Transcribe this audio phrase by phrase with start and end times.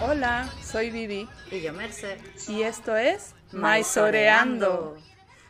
[0.00, 1.28] Hola, soy Vivi.
[1.50, 2.18] Y yo, Merce.
[2.48, 4.96] Y esto es Maisoreando.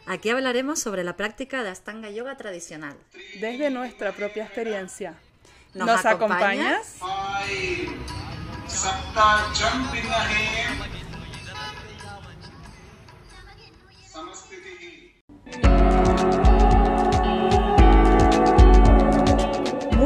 [0.06, 2.96] Aquí hablaremos sobre la práctica de Astanga Yoga tradicional.
[3.40, 5.14] Desde nuestra propia experiencia.
[5.74, 6.96] ¿Nos ¿Nos, acompañas?
[7.00, 7.92] acompañas?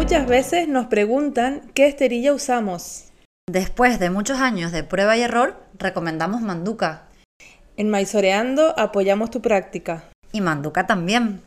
[0.07, 3.07] Muchas veces nos preguntan qué esterilla usamos.
[3.51, 7.09] Después de muchos años de prueba y error, recomendamos Manduka.
[7.77, 10.05] En Maisoreando apoyamos tu práctica.
[10.31, 11.41] Y Manduka también.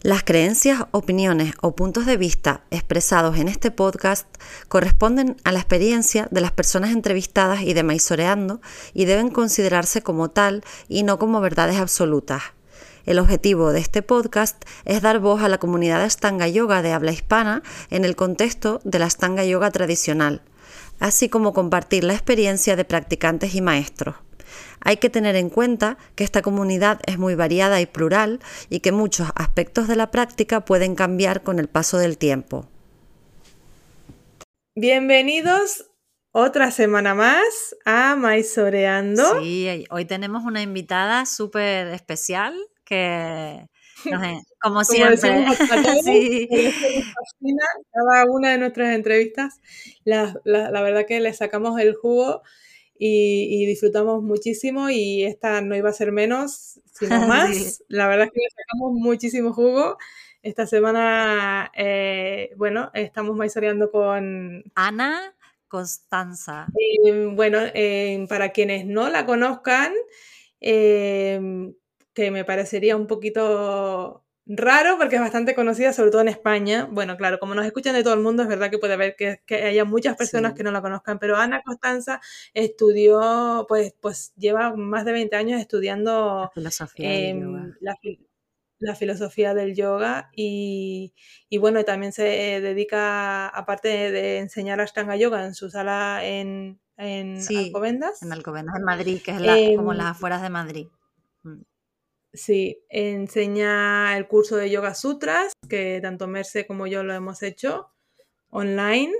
[0.04, 4.26] Las creencias, opiniones o puntos de vista expresados en este podcast
[4.68, 8.60] corresponden a la experiencia de las personas entrevistadas y de Maisoreando
[8.92, 12.42] y deben considerarse como tal y no como verdades absolutas.
[13.06, 16.92] El objetivo de este podcast es dar voz a la comunidad de Astanga Yoga de
[16.92, 20.40] habla hispana en el contexto de la Astanga Yoga tradicional,
[21.00, 24.16] así como compartir la experiencia de practicantes y maestros.
[24.80, 28.92] Hay que tener en cuenta que esta comunidad es muy variada y plural y que
[28.92, 32.68] muchos aspectos de la práctica pueden cambiar con el paso del tiempo.
[34.74, 35.90] Bienvenidos
[36.32, 39.40] otra semana más a Maisoreando.
[39.40, 42.54] Sí, hoy tenemos una invitada súper especial
[42.84, 43.66] que,
[44.60, 46.48] como Como siempre, acá sí,
[47.92, 49.60] cada una de nuestras entrevistas.
[50.04, 52.42] La, la- la verdad que le sacamos el jugo
[52.98, 57.48] y, y disfrutamos muchísimo y esta no iba a ser menos, sino más.
[57.56, 57.84] Sí.
[57.88, 59.96] La verdad es que le sacamos muchísimo jugo.
[60.42, 65.34] Esta semana, eh, bueno, estamos maizoreando con Ana
[65.68, 66.66] Constanza.
[66.78, 69.92] Eh, bueno, eh, para quienes no la conozcan,
[70.60, 71.40] eh,
[72.14, 76.86] que me parecería un poquito raro porque es bastante conocida, sobre todo en España.
[76.90, 79.40] Bueno, claro, como nos escuchan de todo el mundo, es verdad que puede haber que,
[79.46, 80.58] que haya muchas personas Sí.
[80.58, 82.20] que no la conozcan, pero Ana Costanza
[82.52, 87.76] estudió, pues, pues lleva más de 20 años estudiando La filosofía del em, yoga.
[87.80, 88.26] la, fil-
[88.80, 91.14] la filosofía del yoga y,
[91.48, 92.24] y bueno, también se
[92.60, 98.32] dedica, aparte de, de enseñar Ashtanga Yoga en su sala en, en Sí, Alcobendas, En
[98.32, 100.86] Alcobendas, en Madrid, que es la- como Em, las afueras de Madrid.
[102.34, 107.92] Sí, enseña el curso de Yoga Sutras, que tanto Merce como yo lo hemos hecho
[108.50, 109.12] online,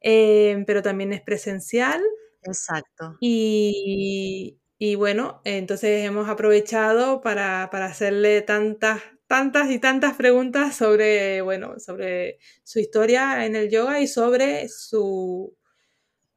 [0.00, 2.02] em, pero también es presencial.
[2.44, 3.16] Exacto.
[3.20, 11.42] Y, y bueno, entonces hemos aprovechado para, para hacerle tantas, tantas y tantas preguntas sobre,
[11.42, 15.56] bueno, sobre su historia en el yoga y sobre su,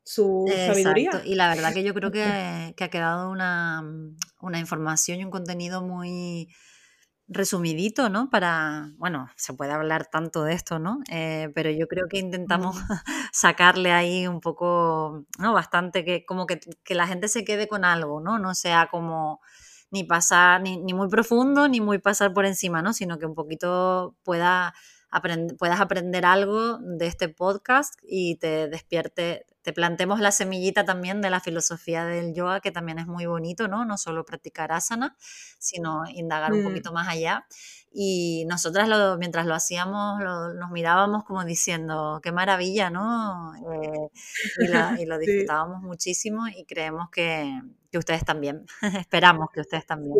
[0.03, 1.09] su sabiduría.
[1.11, 1.29] Exacto.
[1.29, 5.25] Y la verdad que yo creo que, que ha quedado una, mm, una información y
[5.25, 6.49] un contenido muy
[7.27, 8.29] resumidito, ¿no?
[8.29, 10.99] Para, bueno, se puede hablar tanto de esto, ¿no?
[11.09, 12.75] Eh, pero yo creo que intentamos
[13.33, 15.53] sacarle ahí un poco, ¿no?
[15.53, 18.39] Bastante que como que, que la gente se quede con algo, ¿no?
[18.39, 19.39] No sea como
[19.89, 22.93] ni pasar, ni, ni muy profundo, ni muy pasar por encima, ¿no?
[22.93, 24.73] Sino que un poquito pueda
[25.11, 31.21] aprend- puedas aprender algo de este podcast y te despierte, te plantemos la semillita también
[31.21, 33.85] de la filosofía del yoga, que también es muy bonito, ¿no?
[33.85, 35.15] No solo practicar asana,
[35.57, 36.67] sino indagar un Mm.
[36.67, 37.45] poquito más allá.
[37.95, 43.53] Y nosotras lo- mientras lo hacíamos, lo- nos mirábamos como diciendo, qué maravilla, ¿no?
[43.55, 44.09] Eh,
[44.59, 45.25] y, la- y lo Sí.
[45.27, 48.65] disfrutábamos muchísimo y creemos que, que ustedes también.
[49.07, 50.13] Esperamos que ustedes también.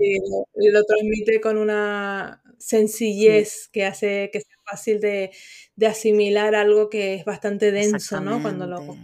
[0.55, 5.31] Y lo, transmite con una sencillez que hace que sea fácil de,
[5.75, 8.41] de asimilar algo que es bastante denso, ¿no?
[8.41, 8.95] Cuando lo...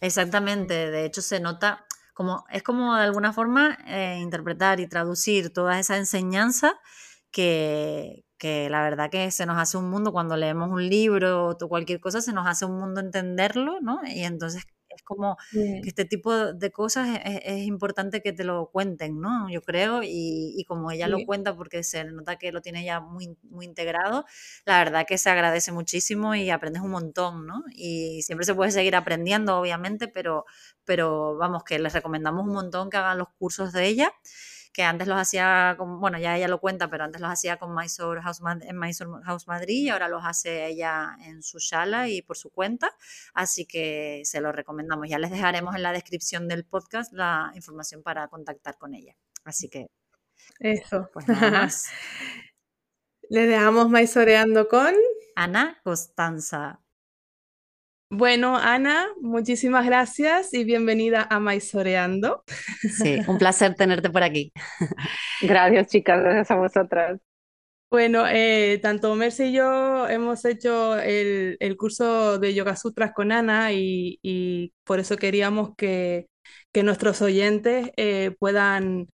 [0.00, 0.90] Exactamente.
[0.90, 1.84] De hecho se nota
[2.14, 6.74] como, es como de alguna forma eh, interpretar y traducir toda esa enseñanza
[7.30, 11.68] que, que la verdad que se nos hace un mundo cuando leemos un libro o
[11.68, 14.00] cualquier cosa, se nos hace un mundo entenderlo, ¿no?
[14.06, 14.72] Y entonces es
[15.08, 15.80] como Mm.
[15.80, 19.48] que este tipo de cosas es, es- es importante que te lo cuenten, ¿no?
[19.50, 21.24] Yo creo, y, y como ella lo Sí.
[21.24, 24.24] cuenta porque se nota que lo tiene ya muy, muy integrado,
[24.66, 27.64] la verdad que se agradece muchísimo y aprendes un montón, ¿no?
[27.74, 30.44] Y siempre se puede seguir aprendiendo, obviamente, pero,
[30.84, 34.12] pero vamos, que les recomendamos un montón que hagan los cursos de ella.
[34.72, 37.74] Que antes los hacía, con, bueno, ya ella lo cuenta, pero antes los hacía con
[37.74, 42.22] Mysore House, en Mysore House Madrid y ahora los hace ella en su sala y
[42.22, 42.90] por su cuenta,
[43.34, 45.08] así que se lo recomendamos.
[45.08, 49.16] Ya les dejaremos en la descripción del podcast la información para contactar con ella.
[49.44, 49.86] Así que...
[50.60, 51.10] Eso.
[51.12, 51.86] Pues nada más.
[53.30, 54.94] Le dejamos maizoreando con
[55.36, 56.80] Ana Costanza.
[58.10, 62.42] Bueno, Ana, muchísimas gracias y bienvenida a Maizoreando.
[62.80, 64.50] Sí, un placer tenerte por aquí.
[65.42, 67.20] Gracias, chicas, gracias a vosotras.
[67.90, 73.72] Bueno, eh, tanto Mercy y yo hemos hecho el, curso de Yoga Sutras con Ana
[73.72, 76.28] y, por eso queríamos que,
[76.82, 79.08] nuestros oyentes eh, puedan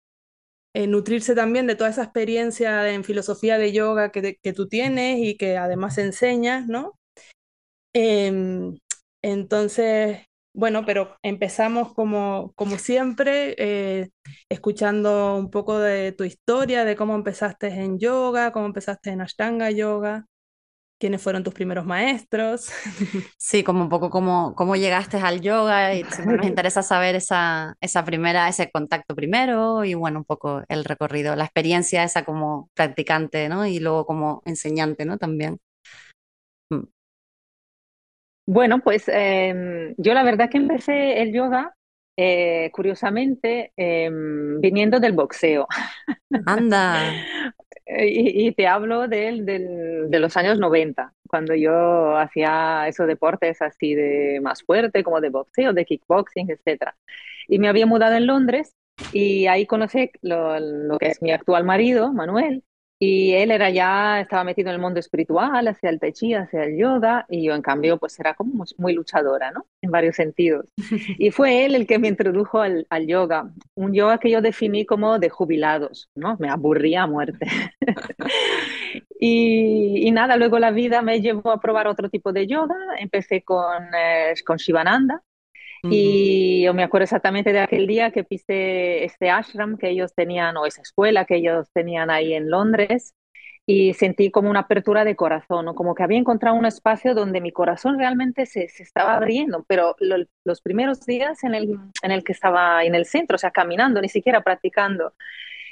[0.75, 5.19] eh, nutrirse también de toda esa experiencia en filosofía de yoga que, que tú tienes
[5.21, 6.99] y que además enseñas, ¿no?
[7.97, 8.77] Em,
[9.25, 10.19] entonces,
[10.53, 14.11] bueno, pero empezamos como, como siempre, eh,
[14.51, 19.71] escuchando un poco de tu historia, de cómo empezaste en yoga, cómo empezaste en Ashtanga
[19.71, 20.27] Yoga,
[21.01, 22.71] quiénes fueron tus primeros maestros.
[23.39, 28.05] Sí, como un poco cómo, cómo llegaste al yoga y nos interesa saber esa, esa
[28.05, 33.49] primera, ese contacto primero y bueno, un poco el recorrido, la experiencia esa como practicante,
[33.49, 33.67] ¿no?
[33.67, 35.17] Y luego como enseñante, ¿no?
[35.17, 35.59] También.
[38.47, 41.75] Bueno, pues em, yo la verdad que empecé el yoga,
[42.17, 45.67] eh, curiosamente, em, viniendo del boxeo.
[46.47, 46.95] Anda.
[47.87, 54.41] y, te hablo del, de los años 90, cuando yo hacía esos deportes así de
[54.43, 56.93] más fuerte, como de boxeo, de kickboxing, etc.
[57.49, 58.75] Y me había mudado en Londres
[59.13, 62.63] y ahí conocí lo, lo que es mi actual marido, Manuel,
[62.99, 66.79] y él era ya, estaba metido en el mundo espiritual, hacia el tai hacia el
[66.79, 69.67] yoga, y yo en cambio pues era como muy luchadora, ¿no?
[69.83, 70.67] En varios sentidos.
[71.19, 74.87] Y fue él el que me introdujo al, al yoga, un yoga que yo definí
[74.87, 76.37] como de jubilados, ¿no?
[76.39, 77.47] Me aburría a muerte.
[79.21, 83.43] y, y, nada, luego la vida me llevó a probar otro tipo de yoga, empecé
[83.43, 85.23] con, eh, con Shivananda,
[85.91, 90.57] y yo me acuerdo exactamente de aquel día que pise este ashram que ellos tenían,
[90.57, 93.15] o esa escuela que ellos tenían ahí en Londres,
[93.67, 95.75] y sentí como una apertura de corazón, ¿no?
[95.75, 99.97] como que había encontrado un espacio donde mi corazón realmente se, se estaba abriendo, pero
[100.45, 104.01] los primeros días en el, en el que estaba en el centro, o sea, caminando,
[104.03, 105.15] ni siquiera practicando.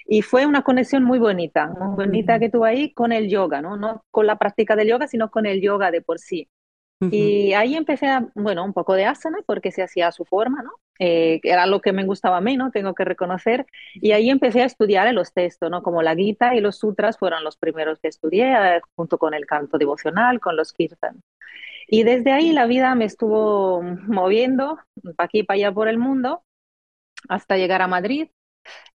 [0.07, 3.77] Y fue una conexión muy bonita, muy bonita que tuve ahí con el yoga, ¿no?
[3.77, 6.49] No con la práctica del yoga, sino con el yoga de por sí.
[7.11, 10.63] Y ahí empecé, a, bueno, un poco de asana porque se hacía a su forma,
[10.63, 10.71] ¿no?
[10.99, 13.67] Eh, era lo que me gustaba menos, tengo que reconocer.
[13.95, 15.83] Y ahí empecé a estudiar los textos, ¿no?
[15.83, 19.47] Como la Gita y los Sutras fueron los primeros que estudié, eh, junto con el
[19.47, 21.21] canto devocional, con los Kirtan.
[21.89, 24.79] Y desde ahí la vida me estuvo moviendo
[25.17, 26.45] para aquí para allá por el mundo
[27.29, 28.29] hasta llegar a Madrid.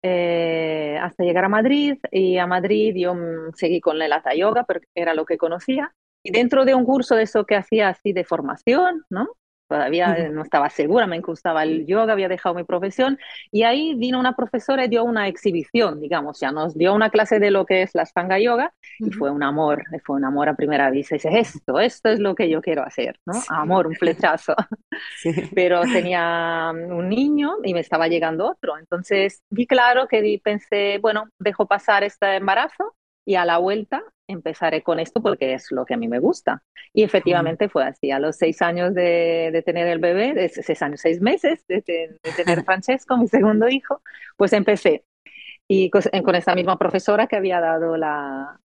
[0.01, 4.65] Eh, hasta llegar a Madrid y a Madrid yo mm, seguí con el Hatha Yoga,
[4.65, 8.13] porque era lo que conocía y dentro de un curso de eso que hacía así
[8.13, 9.29] de formación, ¿no?
[9.67, 13.17] Todavía no estaba segura, me gustaba el yoga, había dejado mi profesión.
[13.49, 17.39] Y ahí vino una profesora y dio una exhibición, digamos, ya nos dio una clase
[17.39, 20.55] de lo que es la Stanga Yoga y fue un amor, fue un amor a
[20.55, 21.15] primera vista.
[21.15, 23.33] Dice, esto, esto es lo que yo quiero hacer, ¿no?
[23.49, 24.53] Amor, un flechazo.
[25.55, 28.77] Pero tenía un niño y me estaba llegando otro.
[28.77, 32.93] Entonces vi claro que pensé, bueno, dejo pasar este embarazo
[33.25, 36.63] y a la vuelta empezaré con esto porque es lo que a mí me gusta.
[36.93, 38.11] Y efectivamente fue así.
[38.11, 41.81] A los seis años de, tener el bebé, de seis años, seis meses de,
[42.35, 44.01] tener Francesco, mi segundo hijo,
[44.37, 45.05] pues empecé.
[45.67, 48.59] Y con, esa misma profesora que había dado la,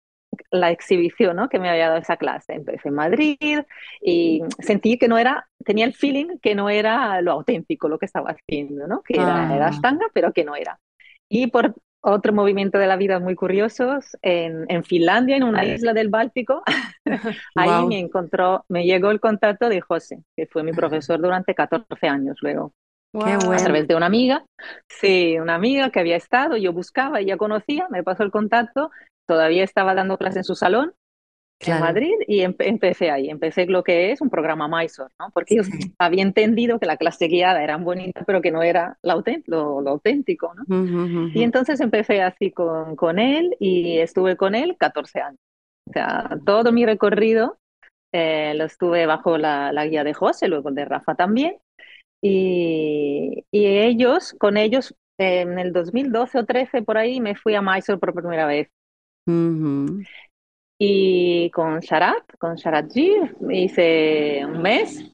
[0.50, 1.48] la exhibición, ¿no?
[1.48, 2.54] Que me había dado esa clase.
[2.54, 3.60] Empecé en Madrid
[4.00, 8.06] y sentí que no era, tenía el feeling que no era lo auténtico lo que
[8.06, 9.02] estaba haciendo, ¿no?
[9.02, 9.98] Que era, era ah.
[10.12, 10.80] pero que no era.
[11.28, 15.92] Y por, otro movimiento de la vida muy curiosos en, en Finlandia, en una isla
[15.92, 16.62] del Báltico.
[17.54, 22.08] Ahí me encontró, me llegó el contacto de José, que fue mi profesor durante 14
[22.08, 22.72] años luego.
[23.14, 24.44] A través de una amiga,
[24.88, 28.90] sí, una amiga que había estado, yo buscaba, ella conocía, me pasó el contacto,
[29.26, 30.92] todavía estaba dando clase en su salón
[31.60, 35.30] en Madrid y empecé ahí, empecé lo que es un programa Mysore, ¿no?
[35.32, 35.62] Porque yo
[35.98, 39.22] había entendido que la clase guiada era bonita, pero que no era lo,
[39.80, 41.30] lo, auténtico, ¿no?
[41.34, 45.40] Y entonces empecé así con, con, él y estuve con él 14 años.
[45.88, 47.58] O sea, todo mi recorrido
[48.12, 51.56] eh, lo estuve bajo la, la, guía de José, luego de Rafa también.
[52.22, 57.62] Y, y ellos, con ellos, en el 2012 o 13 por ahí, me fui a
[57.62, 58.68] Mysore por primera vez.
[60.78, 63.12] Y con Sharat, con Sharatji,
[63.50, 65.10] hice un mes.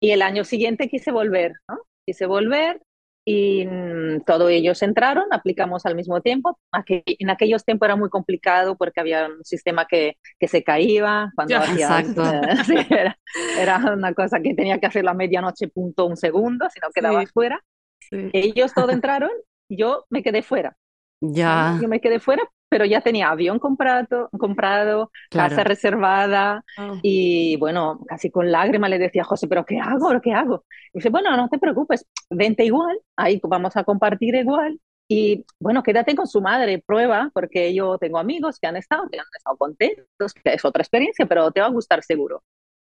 [0.00, 1.78] Y el año siguiente quise volver, ¿no?
[2.06, 2.80] Quise volver
[3.24, 6.58] y mm, todos ellos entraron, aplicamos al mismo tiempo.
[6.88, 11.56] en aquellos tiempos era muy complicado porque había un sistema que, que se caía cuando
[11.58, 12.00] hacía,
[12.90, 13.18] era,
[13.58, 17.30] era, una cosa que tenía que hacer la medianoche punto un segundo, si no quedabas
[17.30, 17.62] fuera.
[18.10, 19.30] Ellos todos entraron,
[19.70, 20.76] yo me quedé fuera.
[21.20, 21.78] Ya.
[21.80, 22.42] Yo me quedé fuera,
[22.72, 26.94] pero ya tenía avión comprado, comprado casa reservada ah.
[27.02, 30.18] y bueno, casi con lágrimas le decía a José, pero ¿qué hago?
[30.22, 30.64] ¿Qué hago?
[30.94, 35.82] Y dice, bueno, no te preocupes, vente igual, ahí vamos a compartir igual y bueno,
[35.82, 39.58] quédate con su madre, prueba, porque yo tengo amigos que han estado, que han estado
[39.58, 42.42] contentos, que es otra experiencia, pero te va a gustar seguro.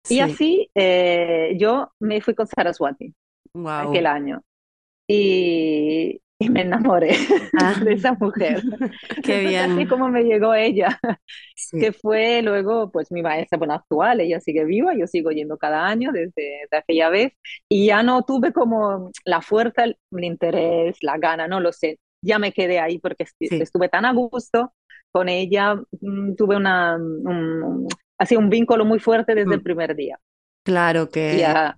[0.07, 3.13] Y así eh, yo me fui con Saraswati
[3.67, 4.41] aquel año.
[5.05, 7.11] Y, y me enamoré
[7.59, 7.75] ah.
[7.83, 8.61] de esa mujer.
[9.23, 9.71] Qué bien.
[9.71, 10.99] Así como me llegó ella,
[11.71, 15.85] que fue luego pues mi maestra bueno, actual, ella sigue viva, yo sigo yendo cada
[15.85, 17.33] año desde, aquella vez
[17.69, 22.39] y ya no tuve como la fuerza, el, interés, la gana, no lo sé, ya
[22.39, 24.73] me quedé ahí porque estuve tan a gusto
[25.11, 27.87] con ella, mm, tuve una, un,
[28.17, 29.63] así un vínculo muy fuerte desde el mm.
[29.63, 30.19] primer día.
[30.63, 31.37] Claro que...
[31.37, 31.77] Ya,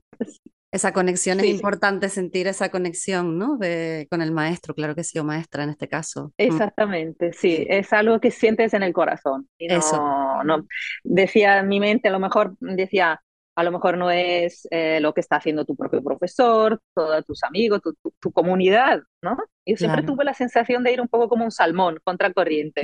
[0.77, 3.57] esa conexión es importante, sentir esa conexión, ¿no?
[3.57, 6.27] De, con el maestro, claro que sí, o maestra en este caso.
[6.29, 6.31] Mm.
[6.37, 9.47] Exactamente, sí, es algo que sientes en el corazón.
[9.57, 9.97] Y no, Eso.
[10.45, 10.65] No,
[11.03, 13.21] decía mi mente, a lo mejor decía,
[13.57, 17.43] a lo mejor no es eh, lo que está haciendo tu propio profesor, todos tus
[17.43, 19.35] amigos, tu, tu, comunidad, ¿no?
[19.65, 22.83] Y siempre tuve la sensación de ir un poco como un salmón, contracorriente,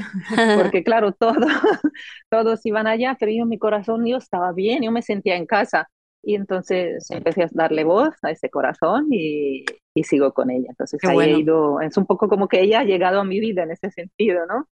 [0.55, 1.35] porque claro, todo,
[2.29, 5.45] todos iban allá, pero yo en mi corazón yo estaba bien, yo me sentía en
[5.45, 5.87] casa.
[6.23, 10.67] Y entonces empecé a darle voz a ese corazón y, y sigo con ella.
[10.69, 13.63] Entonces ahí he ido, es un poco como que ella ha llegado a mi vida
[13.63, 14.67] en ese sentido, ¿no?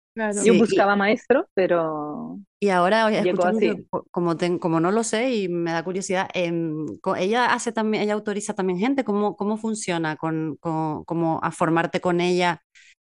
[0.43, 2.39] Yo buscaba maestro, pero...
[2.59, 3.87] Y ahora, llegó así.
[4.11, 6.85] como, como no lo sé y me da curiosidad, em,
[7.17, 12.01] ella hace también, ella autoriza también gente, ¿cómo, cómo funciona con, con como a formarte
[12.01, 12.61] con ella?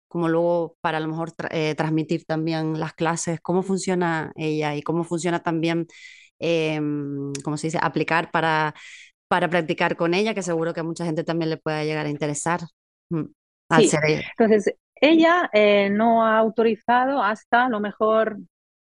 [0.09, 4.81] como luego para a lo mejor eh, transmitir también las clases, cómo funciona ella y
[4.81, 5.87] cómo funciona también
[6.39, 6.79] eh,
[7.43, 8.73] ¿cómo se dice?, aplicar para,
[9.27, 12.09] para practicar con ella, que seguro que a mucha gente también le pueda llegar a
[12.09, 12.61] interesar.
[13.09, 13.25] Mm,
[13.79, 13.89] sí.
[14.37, 18.37] Entonces, ella eh, no ha autorizado hasta a lo mejor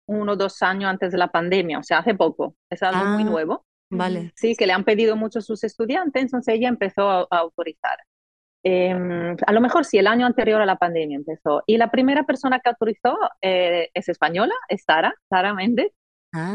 [0.08, 3.24] uno o dos años antes de la pandemia, o sea, hace poco, es algo muy
[3.24, 3.66] ah, nuevo.
[3.90, 4.32] Vale.
[4.36, 7.98] Sí, que le han pedido mucho sus estudiantes, entonces ella empezó a, autorizar.
[8.64, 11.64] Em, a lo mejor sí, el año anterior a la pandemia empezó.
[11.66, 15.92] Y la primera persona que autorizó eh, es española, es Sara, Sara Méndez,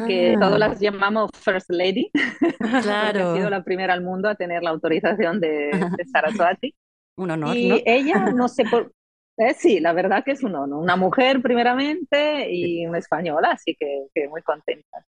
[0.07, 0.59] que todos ah.
[0.59, 2.11] las llamamos First Lady,
[2.83, 3.31] claro.
[3.31, 6.75] ha sido la primera al mundo a tener la autorización de, de Saraswati.
[7.17, 8.93] un honor, y ella, no sé por...
[9.39, 10.83] Eh, sí, la verdad que es un honor.
[10.83, 15.05] Una mujer primeramente y una española, así que, que muy contenta.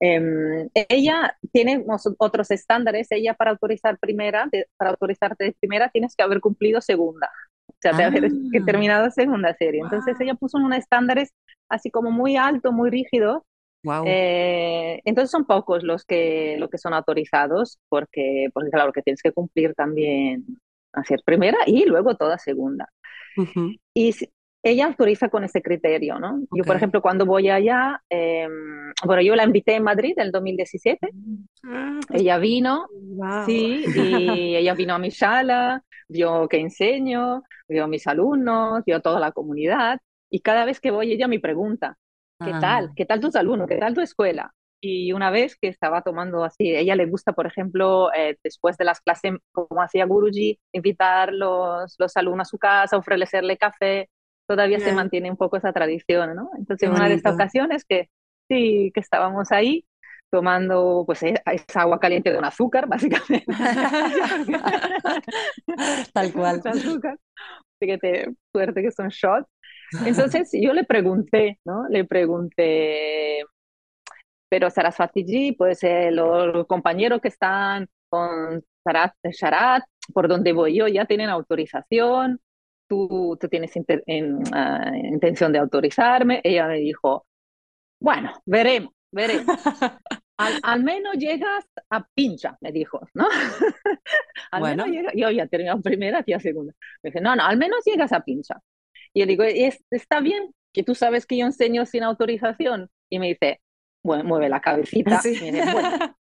[0.00, 1.84] Em, ella tiene
[2.18, 3.06] otros estándares.
[3.12, 7.30] Ella para autorizar primera, para autorizarte de primera tienes que haber cumplido segunda.
[7.68, 8.06] O sea, ah.
[8.06, 9.82] haber que terminado segunda serie.
[9.84, 11.32] Entonces ella puso unos estándares
[11.68, 12.90] así como muy alto, muy
[13.82, 19.02] rígidos eh, entonces son pocos los que, los que son autorizados porque, porque claro que
[19.02, 20.44] tienes que cumplir también
[20.92, 22.88] hacer primera y luego toda segunda.
[23.94, 24.14] Y
[24.62, 26.42] ella autoriza con ese criterio, ¿no?
[26.52, 30.32] Yo, por ejemplo, cuando voy allá, em, bueno, yo la invité en Madrid en el
[30.32, 31.08] 2017,
[31.64, 32.86] ah, pues ella vino,
[33.46, 39.00] sí, y ella vino a mi sala, vio que enseño, vio a mis alumnos, vio
[39.00, 41.96] toda la comunidad, y cada vez que voy ella me pregunta,
[42.44, 42.90] ¿Qué tal?
[42.96, 43.68] ¿Qué tal tus alumnos?
[43.68, 44.52] ¿Qué tal tu escuela?
[44.82, 48.86] Y una vez que estaba tomando así, ella le gusta, por ejemplo, eh, después de
[48.86, 54.08] las clases, como hacía Guruji, invitar los, los alumnos a su casa, ofrecerle café.
[54.48, 56.50] Todavía se mantiene un poco esa tradición, ¿no?
[56.58, 58.08] Entonces, en una de estas ocasiones que
[58.48, 59.84] sí, que estábamos ahí
[60.30, 63.44] tomando pues e, esa agua caliente de un azúcar, básicamente.
[66.12, 66.60] Tal cual.
[66.64, 67.18] Azúcar.
[67.78, 69.48] Fíjate, suerte que son shots.
[70.06, 71.88] Entonces yo le pregunté, ¿no?
[71.88, 73.44] Le pregunté,
[74.48, 75.80] pero Saraswati pues
[76.10, 82.40] los compañeros que están con Sharat, por donde voy yo, ya tienen autorización,
[82.88, 83.72] tú, tú tienes
[84.52, 86.40] ah, intención de autorizarme.
[86.42, 87.26] Ella me dijo,
[88.00, 89.46] bueno, veremos, veremos.
[90.62, 93.28] Al, menos llegas a pincha, me dijo, ¿no?
[94.52, 94.86] al bueno.
[94.86, 96.72] menos yo ya terminado primera, tía segunda.
[97.02, 98.58] Me dije, no, no, al menos llegas a pincha.
[99.14, 99.44] Y yo digo,
[99.90, 102.90] está bien que tú sabes que yo enseño sin autorización.
[103.08, 103.60] Y me dice,
[104.02, 105.20] bueno, mueve la cabecita.
[105.24, 106.16] Y me dice, bueno.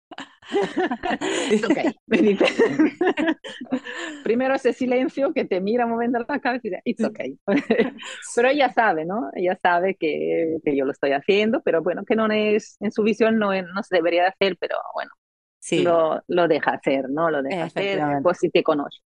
[1.64, 2.44] ok, me dice.
[4.24, 7.38] Primero ese silencio que te mira moviendo la cabeza y dice, it's okay.
[8.36, 9.30] pero ella sabe, ¿no?
[9.34, 13.02] Ella sabe que, que, yo lo estoy haciendo, pero bueno, que no es, en su
[13.02, 15.10] visión no, no se debería de hacer, pero bueno,
[15.58, 15.82] sí.
[15.82, 17.30] lo, lo deja hacer, ¿no?
[17.30, 18.98] Lo deja hacer, pues si te conoce.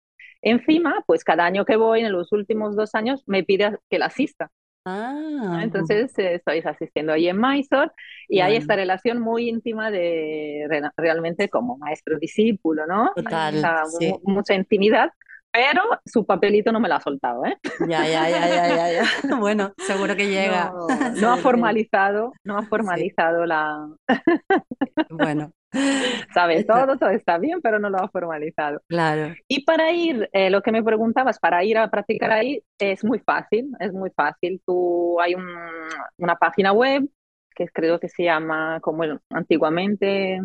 [0.42, 4.08] Encima, pues cada año que voy, en los últimos dos años, me pide que la
[4.08, 4.52] asista.
[4.90, 7.92] Ah, Entonces eh, estoy asistiendo ahí en Mysore
[8.30, 10.66] y hay esta relación muy íntima de
[10.96, 13.12] realmente como maestro-discípulo, ¿no?
[13.14, 13.62] Total,
[14.00, 14.14] sí.
[14.24, 15.12] Mucha intimidad,
[15.52, 17.58] pero su papelito no me lo ha soltado, ¿eh?
[17.82, 19.04] Ya, ya, ya, ya, ya, ya.
[19.40, 20.72] Bueno, seguro que llega.
[21.20, 23.90] No, ha formalizado, no ha formalizado la...
[25.10, 25.52] Bueno.
[26.34, 28.82] Sabes, todo, todo está bien, pero no lo ha formalizado.
[28.88, 29.36] Claro.
[29.48, 33.20] Y para ir, eh, lo que me preguntabas, para ir a practicar ahí es muy
[33.20, 34.62] fácil, es muy fácil.
[34.66, 37.08] Tú hay una página web
[37.56, 40.40] que creo que se llama como antiguamente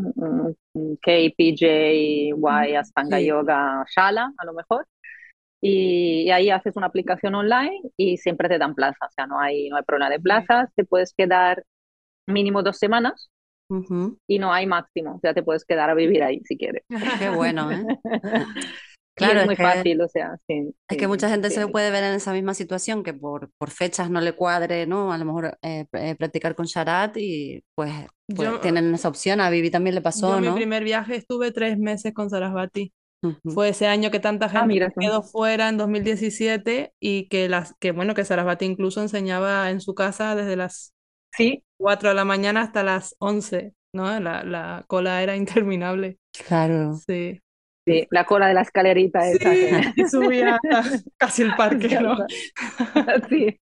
[1.02, 2.32] KPJY
[2.76, 4.86] Astanga Yoga Shala, a lo mejor.
[5.60, 9.68] Y, ahí haces una aplicación online y siempre te dan plaza, o sea, no hay,
[9.68, 11.64] no hay problema de plazas, te puedes quedar
[12.26, 13.31] mínimo dos semanas
[14.26, 16.84] y no hay máximo, o sea, te puedes quedar a vivir ahí si quieres.
[17.18, 17.84] Qué bueno, ¿eh?
[19.14, 22.14] Claro, es muy fácil, o sea, sí, Es que mucha gente se puede ver en
[22.14, 25.12] esa misma situación, que por, por fechas no le cuadre, ¿no?
[25.12, 27.92] A lo mejor eh, eh, practicar con Sharat y pues,
[28.34, 29.40] pues tienen esa opción.
[29.40, 30.52] A Vivi también le pasó, yo ¿no?
[30.52, 32.92] mi primer viaje estuve tres meses con Sarasvati.
[33.44, 37.92] Fue ese año que tanta ah, gente quedó fuera en 2017 y que, las, que
[37.92, 40.92] bueno, que Sarasvati incluso enseñaba en su casa desde las
[41.36, 41.62] sí.
[41.78, 44.20] 4 de la mañana hasta las 11, ¿no?
[44.20, 46.18] La, la cola era interminable.
[46.46, 46.94] Claro.
[46.94, 47.40] Sí.
[47.84, 50.08] Sí, la cola de la escalerita sí, esa.
[50.08, 50.58] Subía
[51.16, 52.16] casi el parque, ¿no?
[53.28, 53.58] Sí.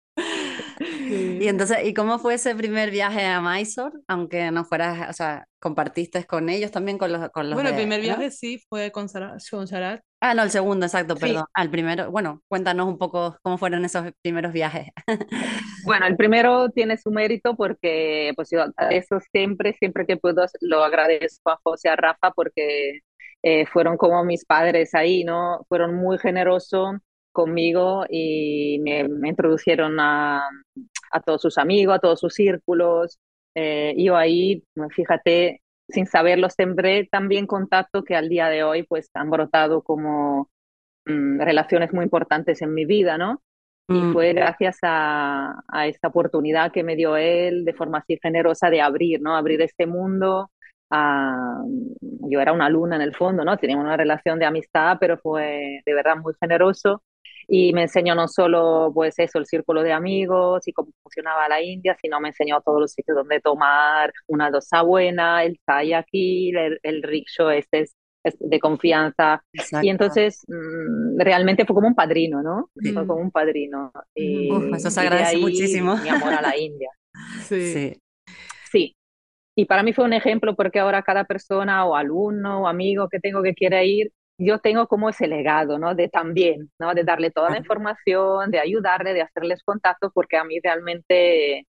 [0.79, 3.97] Y entonces, ¿y cómo fue ese primer viaje a Mysore?
[4.07, 7.75] Aunque no fueras, o sea, compartiste con ellos también, con los, con los Bueno, el
[7.75, 10.01] primer viaje sí fue con, con Sharat.
[10.21, 11.45] Ah, no, el segundo, exacto, perdón.
[11.53, 14.87] Al primero, bueno, cuéntanos un poco cómo fueron esos primeros viajes.
[15.85, 20.83] Bueno, el primero tiene su mérito porque, pues yo eso siempre, siempre que puedo, lo
[20.83, 22.99] agradezco a José, a Rafa, porque
[23.41, 25.65] eh, fueron como mis padres ahí, ¿no?
[25.69, 26.97] Fueron muy generosos
[27.31, 30.47] conmigo y me, introdujeron a,
[31.11, 33.19] a, todos sus amigos, a todos sus círculos.
[33.55, 39.09] Eh, yo ahí, fíjate, sin saberlo, sembré también contacto que al día de hoy pues
[39.13, 40.49] han brotado como
[41.05, 43.41] mm, relaciones muy importantes en mi vida, ¿no?
[43.87, 44.13] Y mm.
[44.13, 48.81] fue gracias a, a, esta oportunidad que me dio él de forma así generosa de
[48.81, 49.35] abrir, ¿no?
[49.35, 50.51] Abrir este mundo
[50.91, 53.57] yo era una alumna en el fondo, ¿no?
[53.57, 57.03] Teníamos una relación de amistad, pero fue de verdad muy generoso
[57.49, 61.61] y me enseñó no solo pues eso, el círculo de amigos y cómo funcionaba la
[61.61, 66.51] India, sino me enseñó todos los sitios donde tomar una dosa buena, el chai aquí,
[66.55, 67.95] el, el rickshaw este es,
[68.39, 69.43] de confianza.
[69.81, 72.69] Y entonces mm, realmente fue como un padrino, ¿no?
[72.93, 73.91] Fue como un padrino.
[74.13, 75.97] Y, eso se agradece muchísimo.
[75.97, 76.89] Mi amor a la India.
[77.47, 77.73] sí.
[77.73, 78.01] sí.
[78.71, 78.95] Sí,
[79.55, 83.19] y para mí fue un ejemplo porque ahora cada persona o alumno o amigo que
[83.19, 85.93] tengo que quiera ir, yo tengo como ese legado, ¿no?
[85.93, 86.93] De también, ¿no?
[86.93, 91.67] De darle toda la información, de ayudarle, de hacerles contactos, porque a mí realmente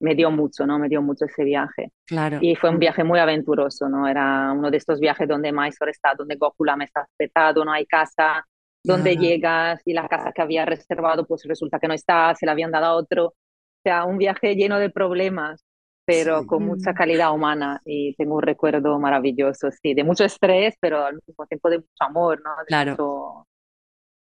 [0.00, 0.78] me dio mucho, ¿no?
[0.78, 1.92] Me dio mucho ese viaje.
[2.06, 2.38] Claro.
[2.40, 4.08] Y fue un viaje muy aventuroso, ¿no?
[4.08, 7.84] Era uno de estos viajes donde Mysore está, donde Gokula me está aspetado, no hay
[7.84, 8.46] casa,
[8.82, 12.52] donde llegas y la casa que había reservado, pues resulta que no está, se la
[12.52, 13.26] habían dado a otro.
[13.26, 13.34] O
[13.82, 15.65] sea, un viaje lleno de problemas,
[16.06, 21.04] pero con mucha calidad humana y tengo un recuerdo maravilloso, sí, de mucho estrés, pero
[21.04, 22.50] al mismo tiempo de mucho amor, ¿no?
[22.60, 22.92] De claro.
[22.92, 23.46] Mucho,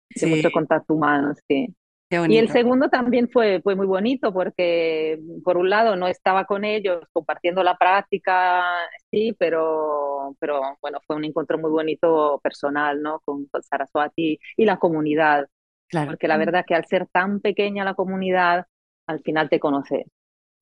[0.08, 1.68] de mucho contacto humano, sí.
[2.08, 6.64] Y el segundo también fue, fue muy bonito porque, por un lado, no estaba con
[6.64, 8.64] ellos compartiendo la práctica,
[9.10, 13.20] sí, pero, pero bueno, fue un encuentro muy bonito personal, ¿no?
[13.24, 15.46] Con, con Saraswati y la comunidad.
[15.88, 16.12] Claro.
[16.12, 18.66] Porque la verdad que al ser tan pequeña la comunidad,
[19.08, 20.06] al final te conoces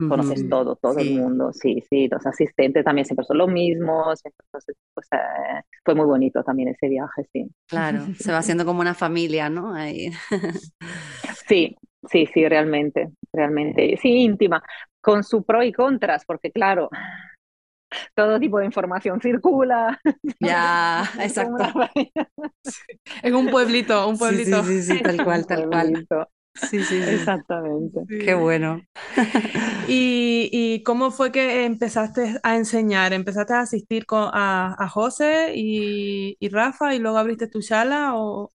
[0.09, 4.77] conoces todo, todo el mundo, sí, sí, los asistentes también siempre son los mismos, entonces
[4.95, 7.49] pues, eh, fue muy bonito también ese viaje, sí.
[7.67, 9.75] Claro, se va haciendo como una familia, ¿no?
[9.75, 10.11] Ahí.
[11.49, 11.77] sí,
[12.09, 14.63] sí, sí, realmente, realmente, sí, íntima,
[15.01, 16.89] con su pro y contras, porque claro,
[18.15, 20.01] todo tipo de información circula.
[20.41, 21.65] Ya, exacto.
[23.23, 24.63] Es un pueblito, un pueblito.
[24.65, 26.07] Sí, sí, sí, tal cual, tal cual.
[26.55, 28.01] Sí, sí, exactamente.
[28.09, 28.81] Qué bueno.
[29.89, 33.13] ¿Y, ¿Y, cómo fue que empezaste a enseñar?
[33.13, 38.13] ¿Empezaste a asistir con, a, a José y, y, Rafa y luego abriste tu sala
[38.15, 38.51] o...?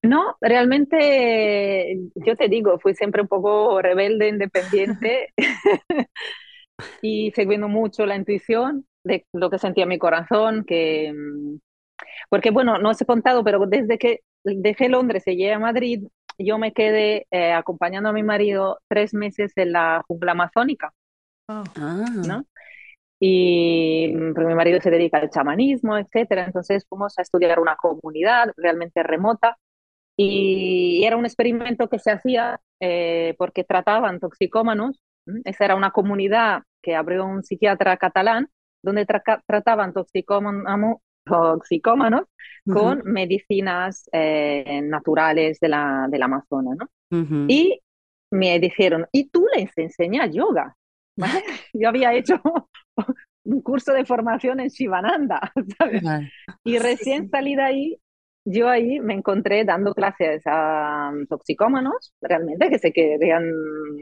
[0.00, 5.34] No, realmente yo te digo, fui siempre un poco rebelde, independiente
[7.02, 11.12] y siguiendo mucho la intuición de lo que sentía mi corazón, que
[12.28, 16.04] porque bueno, no os he contado, pero desde que dejé Londres y llegué a Madrid,
[16.38, 20.92] yo me quedé eh, acompañando a mi marido tres meses en la jungla amazónica.
[21.48, 21.64] Ah.
[22.26, 22.44] ¿no?
[23.20, 26.44] Y pues, mi marido se dedica al chamanismo, etcétera.
[26.44, 29.58] Entonces fuimos a estudiar una comunidad realmente remota
[30.16, 35.00] Y era un experimento que se hacía eh, porque trataban toxicómanos.
[35.44, 38.48] Esa era una comunidad que abrió un psiquiatra catalán
[38.82, 40.98] donde trataban toxicómanos,
[41.28, 42.22] toxicómanos
[42.70, 46.76] con medicinas eh, naturales de la, del Amazonas.
[46.78, 47.46] ¿no?
[47.48, 47.80] Y
[48.30, 50.76] me dijeron, ¿y tú les enseñas yoga?
[51.72, 52.40] Yo había hecho
[53.44, 56.02] un curso de formación en Shivananda, ¿sabes?
[56.64, 58.00] Y recién salí de ahí,
[58.44, 63.44] yo ahí me encontré dando clases a toxicómanos, realmente, que se querían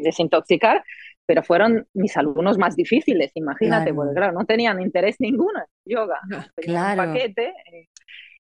[0.03, 0.85] desintoxicar,
[1.27, 6.21] pero fueron mis alumnos más difíciles, imagínate, porque claro, no tenían interés ninguno yoga,
[6.57, 7.03] claro.
[7.03, 7.55] un paquete.
[7.73, 7.89] Eh,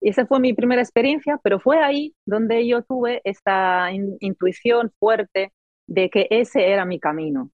[0.01, 5.53] y esa fue mi primera experiencia, pero fue ahí donde yo tuve esta intuición fuerte
[5.87, 7.51] de que ese era mi camino.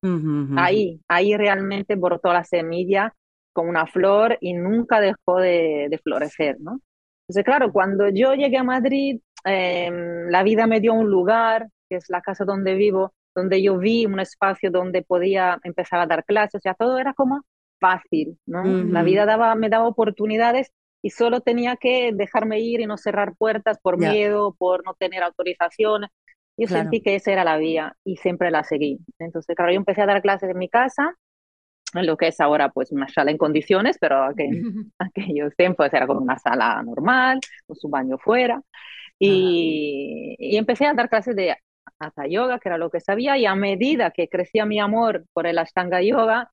[0.56, 3.14] Ahí, ahí realmente brotó la semilla
[3.52, 6.80] con una flor y nunca dejó de, florecer, ¿no?
[7.28, 11.96] Entonces, claro, cuando yo llegué a Madrid, em, la vida me dio un lugar, que
[11.96, 16.24] es la casa donde vivo, donde yo vi un espacio donde podía empezar a dar
[16.24, 17.44] clases, o sea, todo era como
[17.80, 18.62] fácil, ¿no?
[18.64, 20.70] La vida daba, me daba oportunidades
[21.02, 25.22] y solo tenía que dejarme ir y no cerrar puertas por miedo, por no tener
[25.22, 26.06] autorización.
[26.56, 28.98] Yo sentí que esa era la vía y siempre la seguí.
[29.18, 31.16] Entonces, claro, yo empecé a dar clases en mi casa,
[31.94, 34.62] en lo que es ahora pues una sala en condiciones, pero aquel,
[34.98, 38.60] aquellos tiempos era como una sala normal, con su baño fuera.
[39.18, 41.56] Y, y, empecé a dar clases de
[41.98, 45.46] Hatha Yoga, que era lo que sabía, y a medida que crecía mi amor por
[45.46, 46.50] el Ashtanga Yoga,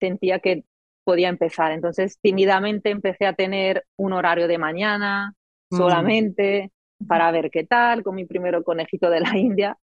[0.00, 0.64] sentía que
[1.04, 1.72] podía empezar.
[1.72, 5.34] Entonces, tímidamente empecé a tener un horario de mañana
[5.70, 5.76] mm.
[5.76, 6.72] solamente
[7.06, 9.78] para ver qué tal, con mi primer conejito de la India.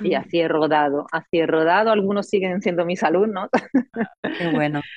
[0.00, 1.90] Y así he rodado, así he rodado.
[1.90, 3.50] Algunos siguen siendo mis alumnos.
[4.38, 4.80] Qué bueno.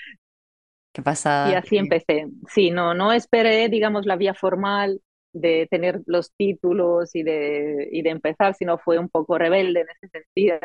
[0.93, 1.47] Qué pasa.
[1.50, 2.28] Y así empecé.
[2.50, 5.00] Sí, no, no esperé, digamos, la vía formal
[5.34, 9.88] de tener los títulos y de, y de empezar, sino fue un poco rebelde en
[9.89, 10.58] ese sentido.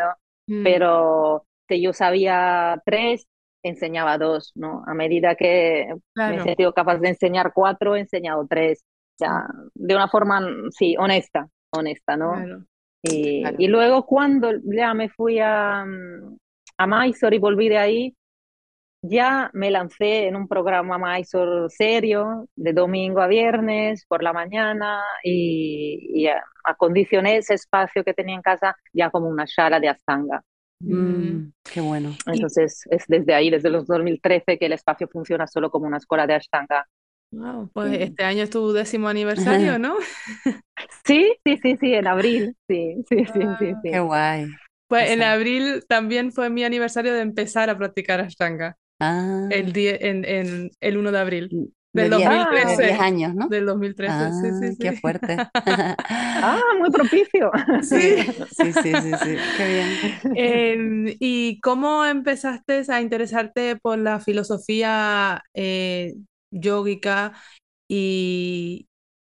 [0.48, 0.62] Mm.
[0.64, 3.26] Pero que yo sabía tres,
[3.68, 4.82] enseñaba dos, ¿no?
[4.86, 8.84] A medida que me he sentido capaz de enseñar cuatro, he enseñado tres.
[9.18, 12.66] Ya, de una forma, sí, honesta, honesta, ¿no?
[13.02, 15.86] Y, y, luego cuando ya me fui a,
[16.78, 18.16] a Mysore y volví de ahí,
[19.02, 25.02] ya me lancé en un programa Mysore serio, de domingo a viernes, por la mañana,
[25.22, 26.28] y, y
[26.64, 30.42] acondicioné ese espacio que tenía en casa ya como una sala de astanga.
[30.80, 32.14] Mm, qué bueno.
[32.26, 36.26] Entonces, es desde ahí, desde los 2013, que el espacio funciona solo como una escuela
[36.26, 36.86] de Ashtanga.
[37.32, 39.96] Wow, pues este año es tu décimo aniversario, ¿no?
[41.04, 43.90] sí, sí, sí, sí, en abril, sí, sí, sí, sí, sí.
[43.90, 44.46] Qué guay.
[44.88, 48.76] Pues en abril también fue mi aniversario de empezar a practicar Ashtanga.
[49.00, 49.48] Ah.
[49.50, 51.74] El, día, en, en, el 1 de abril.
[51.96, 52.82] Del 2013.
[52.84, 53.48] 10 años, ¿no?
[53.48, 54.78] Del 2013, sí, ah, sí, sí.
[54.78, 55.36] Qué fuerte.
[55.54, 57.50] ah, muy propicio.
[57.82, 58.16] Sí,
[58.50, 59.36] sí, sí, sí, sí.
[59.56, 60.36] Qué bien.
[60.36, 66.14] Eh, ¿Y cómo empezaste a interesarte por la filosofía eh,
[66.50, 67.32] yógica
[67.88, 68.88] y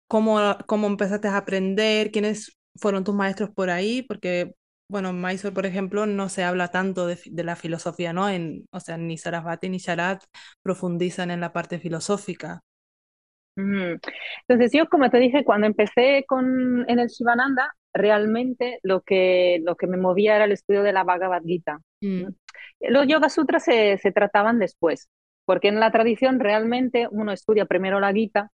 [0.09, 2.11] cómo, cómo empezaste a aprender?
[2.11, 4.03] ¿Quiénes fueron tus maestros por ahí?
[4.03, 4.55] Porque
[4.91, 8.29] bueno, en Mysore, por ejemplo, no se habla tanto de, la filosofía, ¿no?
[8.29, 10.25] En, o sea, ni Sarasvati ni Sharat
[10.63, 12.61] profundizan en la parte filosófica.
[13.57, 19.77] Entonces yo, como te dije, cuando empecé con, en el Shivananda, realmente lo que, lo
[19.77, 21.81] que me movía era el estudio de la Bhagavad Gita.
[22.01, 22.25] Mm.
[22.81, 25.09] Los Yoga Sutras se, se, trataban después,
[25.45, 28.51] porque en la tradición realmente uno estudia primero la Gita,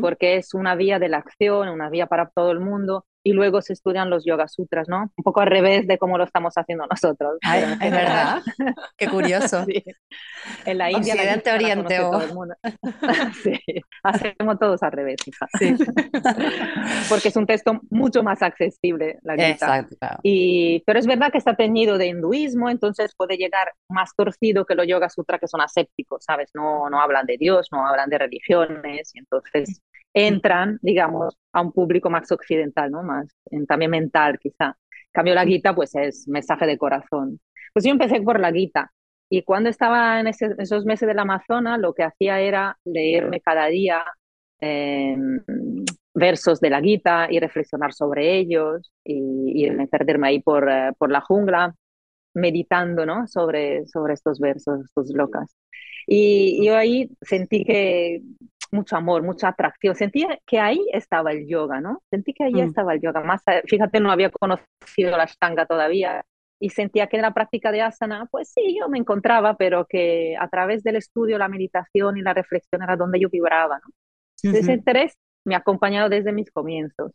[0.00, 3.60] porque es una vía de la acción, una vía para todo el mundo, y luego
[3.60, 5.12] se estudian los Yoga Sutras, ¿no?
[5.14, 7.36] Un poco al revés de cómo lo estamos haciendo nosotros.
[7.42, 8.40] es verdad.
[8.96, 9.66] Qué curioso.
[10.64, 11.14] En la India.
[11.14, 11.98] Occidente, Oriente.
[11.98, 12.54] Todo el mundo.
[13.42, 13.60] sí.
[14.02, 15.46] Hacemos todos al revés, hija.
[15.58, 15.76] Sí.
[17.08, 19.48] Porque es un texto mucho más accesible, la Gita.
[19.48, 20.20] Exacto.
[20.22, 24.74] Y, pero es verdad que está teñido de hinduismo, entonces puede llegar más torcido que
[24.74, 26.50] los Yoga Sutras que son asépticos, ¿sabes?
[26.54, 29.82] No, no hablan de Dios, no hablan de religiones, y entonces
[30.14, 33.02] entran, digamos, a un público más occidental, ¿no?
[33.02, 33.17] Más
[33.66, 34.76] también mental, quizá.
[35.12, 37.40] Cambio la guita, pues es mensaje de corazón.
[37.72, 38.92] Pues yo empecé por la guita
[39.30, 44.04] y cuando estaba en esos meses del Amazonas, lo que hacía era leerme cada día
[44.60, 45.40] em,
[46.14, 51.10] versos de la guita y reflexionar sobre ellos y, y perderme ahí por, eh, por
[51.10, 51.74] la jungla
[52.34, 53.26] meditando ¿no?
[53.26, 55.54] sobre, sobre estos versos, estos locas.
[56.06, 58.22] Y yo ahí sentí que
[58.70, 59.94] mucho amor, mucha atracción.
[59.94, 62.02] Sentí que ahí estaba el yoga, ¿no?
[62.10, 62.68] Sentí que ahí mm.
[62.68, 63.22] estaba el yoga.
[63.22, 66.24] Más, eh, fíjate, no había conocido la Ashtanga todavía
[66.60, 70.36] y sentía que en la práctica de asana, pues sí, yo me encontraba, pero que
[70.38, 74.52] a través del estudio, la meditación y la reflexión era donde yo vibraba, ¿no?
[74.52, 77.12] Ese interés me ha acompañado desde mis comienzos.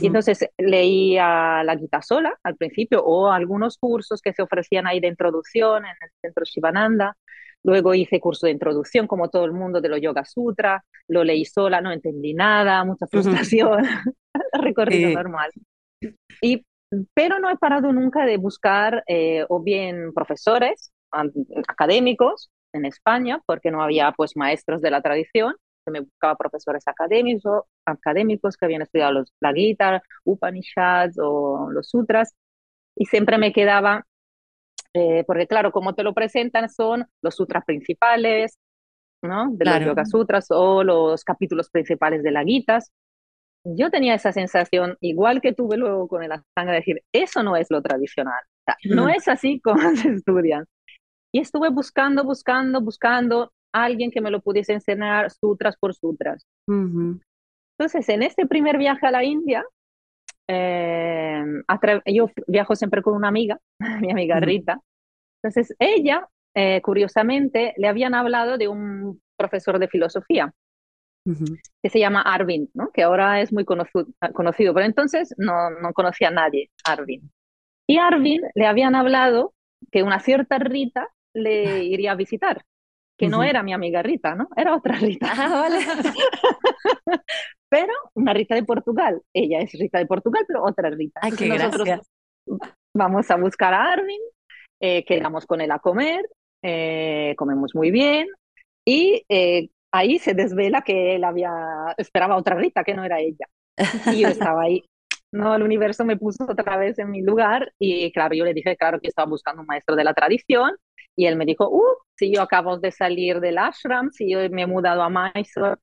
[0.00, 4.98] Y entonces leía la Gita sola al principio o algunos cursos que se ofrecían ahí
[4.98, 7.16] de introducción en el centro Shivananda.
[7.66, 10.84] Luego hice curso de introducción, como todo el mundo, de los Yoga Sutra.
[11.08, 13.82] Lo leí sola, no entendí nada, mucha frustración,
[14.52, 15.50] recorrido normal.
[16.40, 16.64] Y,
[17.12, 20.92] pero no he parado nunca de buscar eh, o bien profesores
[21.66, 25.56] académicos en España, porque no había pues maestros de la tradición,
[25.90, 32.36] me buscaba profesores académicos, académicos que habían estudiado los, la Gita, Upanishads o los Sutras,
[32.96, 34.06] y siempre me quedaba,
[34.96, 38.58] eh, porque claro, como te lo presentan son los sutras principales,
[39.22, 39.50] ¿no?
[39.52, 42.92] De los Yoga Sutras o los capítulos principales de la Gitas.
[43.64, 47.56] Yo tenía esa sensación, igual que tuve luego con el Ashtanga, de decir, eso no
[47.56, 48.40] es lo tradicional,
[48.84, 50.64] no es así como se estudian.
[51.32, 56.46] Y estuve buscando, buscando, buscando alguien que me lo pudiese enseñar sutras por sutras.
[57.78, 59.62] Entonces, en este primer viaje a la India,
[60.48, 61.44] eh,
[62.06, 63.60] yo viajo siempre con una amiga,
[64.00, 64.80] mi amiga Rita.
[65.42, 70.52] Entonces, ella, eh, curiosamente, le habían hablado de un profesor de filosofía
[71.82, 72.92] que se llama Arvind, ¿no?
[72.92, 77.28] que ahora es muy conocido, conocido pero entonces no, no conocía a nadie, Arvind.
[77.88, 79.52] Y Arvind le habían hablado
[79.90, 82.64] que una cierta Rita le iría a visitar
[83.18, 84.48] que no era mi amiga Rita, ¿no?
[84.56, 85.32] Era otra Rita.
[85.32, 85.68] Ah,
[87.68, 89.22] pero una Rita de Portugal.
[89.34, 91.20] Ella es Rita de Portugal, pero otra Rita.
[91.22, 92.00] Ay, qué Nosotros
[92.94, 94.20] vamos a buscar a Arvin,
[94.80, 96.28] eh, quedamos con él a comer,
[96.62, 98.28] eh, comemos muy bien
[98.84, 103.46] y eh, ahí se desvela que él había esperaba otra Rita que no era ella.
[104.12, 104.84] Y yo estaba ahí.
[105.36, 108.76] No, el universo me puso otra vez en mi lugar y claro, yo le dije,
[108.76, 110.72] claro, que estaba buscando un maestro de la tradición
[111.14, 114.62] y él me dijo, uh, si yo acabo de salir del ashram, si yo me
[114.62, 115.76] he mudado a Mysore,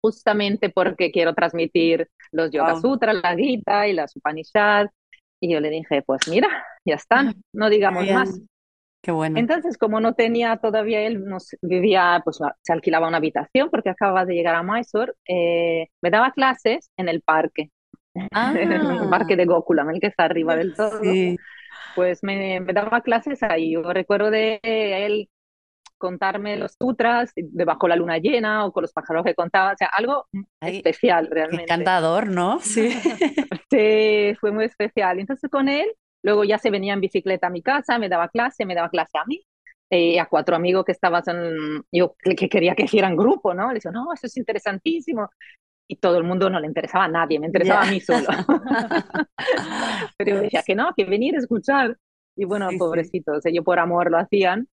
[0.00, 4.90] justamente porque quiero transmitir los Yoga Sutras, la Gita y las Upanishads.
[5.40, 6.48] Y yo le dije, pues mira,
[6.84, 8.40] ya están, no digamos más.
[9.00, 9.38] Qué bueno.
[9.38, 14.24] Entonces, como no tenía todavía él, nos vivía, pues se alquilaba una habitación porque acababa
[14.24, 17.70] de llegar a Mysore, eh, me daba clases en el parque,
[18.30, 21.00] en el parque de Gokulam, el que está arriba del todo.
[21.00, 21.38] Sí
[21.98, 23.72] pues me, daba clases ahí.
[23.72, 25.28] Yo recuerdo de él
[25.96, 29.88] contarme los sutras debajo la luna llena o con los pájaros que contaba, o sea,
[29.88, 30.26] algo
[30.60, 31.64] especial realmente.
[31.64, 32.60] Encantador, ¿no?
[32.60, 32.90] Sí.
[33.68, 35.18] sí, fue muy especial.
[35.18, 35.88] Entonces con él,
[36.22, 39.18] luego ya se venía en bicicleta a mi casa, me daba clase, me daba clase
[39.18, 39.42] a mí.
[39.90, 41.22] Eh, a cuatro amigos que estaban,
[41.90, 43.68] yo que quería que hicieran grupo, ¿no?
[43.68, 45.30] Le decía, no, eso es interesantísimo
[45.88, 48.26] y todo el mundo no le interesaba a nadie, me interesaba a mí solo.
[50.18, 51.96] Pero yo decía que no, que venir a escuchar.
[52.36, 54.68] Y bueno, pobrecitos, ellos por amor lo hacían.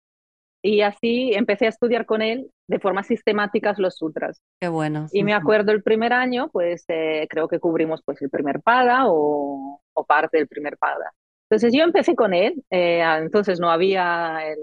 [0.60, 4.42] Y así empecé a estudiar con él de forma sistemática los sutras.
[4.60, 5.06] Qué bueno.
[5.12, 9.04] Y me acuerdo el primer año, pues eh, creo que cubrimos pues el primer pada
[9.06, 11.12] o, o, parte del primer pada.
[11.48, 14.58] Entonces yo empecé con él, eh, entonces no había el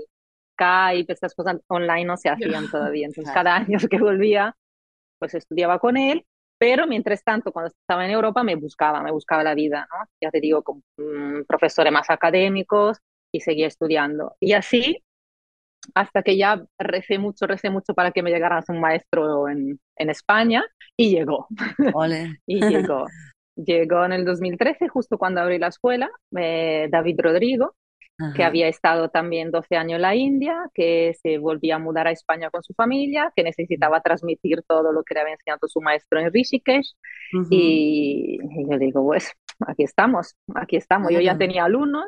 [0.54, 3.06] Skype, estas cosas online no se hacían todavía.
[3.06, 4.56] Entonces cada año que volvía,
[5.20, 6.26] pues estudiaba con él
[6.62, 10.06] pero mientras tanto, cuando estaba en Europa, me buscaba, me buscaba la vida, ¿no?
[10.22, 13.00] Ya te digo, con mm, profesores más académicos
[13.32, 14.36] y seguía estudiando.
[14.40, 15.04] Y así,
[15.96, 20.10] hasta que ya recé mucho, recé mucho para que me llegara un maestro en, en
[20.12, 20.64] España
[20.96, 21.48] y llegó.
[22.46, 23.08] y llegó.
[23.56, 27.76] Llegó en el 2013, justo cuando abrí la escuela, eh, David Rodrigo,
[28.36, 32.12] que había estado también 12 años en la India, que se volvía a mudar a
[32.12, 36.20] España con su familia, que necesitaba transmitir todo lo que le había enseñado su maestro
[36.20, 36.96] en Rishikesh.
[37.50, 38.38] y,
[38.70, 39.32] yo digo, pues
[39.68, 41.12] aquí estamos, aquí estamos.
[41.12, 42.06] Yo ya tenía alumnos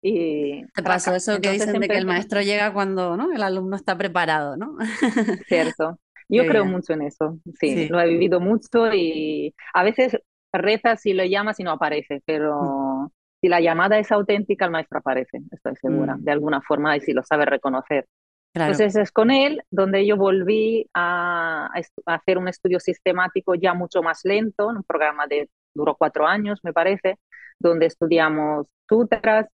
[0.00, 0.64] y...
[0.74, 3.32] Te pasó eso que dicen de que el maestro llega cuando ¿no?
[3.32, 4.76] el alumno está preparado, ¿no?
[5.48, 5.98] Cierto.
[6.28, 10.16] Yo creo mucho en eso, sí, lo he vivido mucho y a veces
[10.50, 15.00] rezas y lo llamas y no aparece, pero si la llamada es auténtica, el maestro
[15.00, 16.22] aparece, estoy segura, mm.
[16.22, 18.06] de alguna forma, y si lo sabe reconocer.
[18.54, 21.68] Entonces es con él donde yo volví a,
[22.06, 26.72] hacer un estudio sistemático ya mucho más lento, un programa de duró cuatro años, me
[26.72, 27.18] parece,
[27.58, 29.48] donde estudiamos sutras,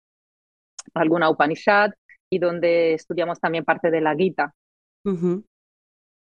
[0.95, 1.91] alguna Upanishad
[2.31, 4.55] y donde estudiamos también parte de la Gita.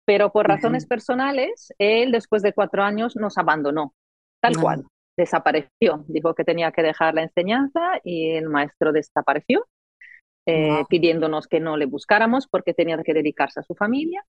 [0.05, 3.95] Pero por razones personales, él después de cuatro años nos abandonó,
[4.41, 4.85] tal cual
[5.17, 6.05] desapareció.
[6.07, 9.65] Dijo que tenía que dejar la enseñanza y el maestro desapareció,
[10.45, 14.23] eh, pidiéndonos que no le buscáramos porque tenía que dedicarse a su familia.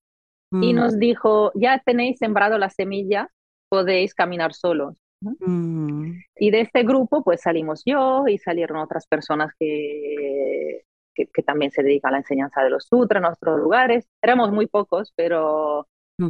[0.51, 0.75] Y mm.
[0.75, 3.29] nos dijo, ya tenéis sembrado la semilla,
[3.69, 4.95] podéis caminar solos.
[5.21, 6.13] Mm.
[6.37, 10.81] Y de este grupo pues salimos yo y salieron otras personas que,
[11.13, 14.07] que, también se dedican a la enseñanza de los sutras en otros lugares.
[14.23, 15.87] Éramos muy pocos, pero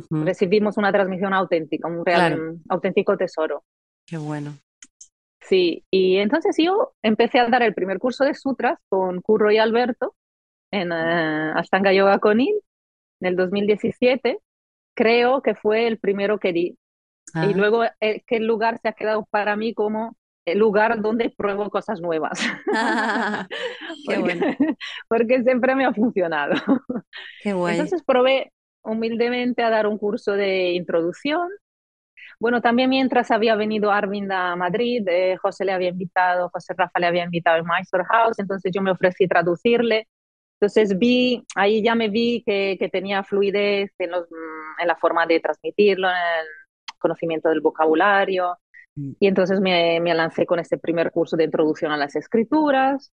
[0.10, 3.64] recibimos una transmisión auténtica, un real, auténtico tesoro.
[4.10, 4.58] Qué bueno.
[5.42, 9.58] Sí, y entonces yo empecé a dar el primer curso de sutras con Curro y
[9.58, 10.16] Alberto
[10.72, 12.56] en uh, Ashtanga Yoga Conil
[13.22, 14.40] en el 2017.
[14.96, 16.78] Creo que fue el primero que di.
[17.36, 21.30] Y luego eh, que el lugar se ha quedado para mí como el lugar donde
[21.30, 22.40] pruebo cosas nuevas.
[24.08, 24.58] Qué porque, bueno.
[25.08, 26.56] porque siempre me ha funcionado.
[27.44, 27.76] Qué bueno.
[27.76, 28.52] Entonces probé
[28.84, 31.50] humildemente a dar un curso de introducción.
[32.40, 36.98] Bueno, también mientras había venido Arvind a Madrid, eh, José le había invitado, José Rafa
[37.00, 40.08] le había invitado al Mysore House, entonces yo me ofrecí traducirle.
[40.60, 44.26] Entonces vi, ahí ya me vi que, que tenía fluidez en, los,
[44.80, 48.58] en la forma de transmitirlo, en el conocimiento del vocabulario.
[48.96, 53.12] Y entonces me, me lancé con este primer curso de introducción a las escrituras,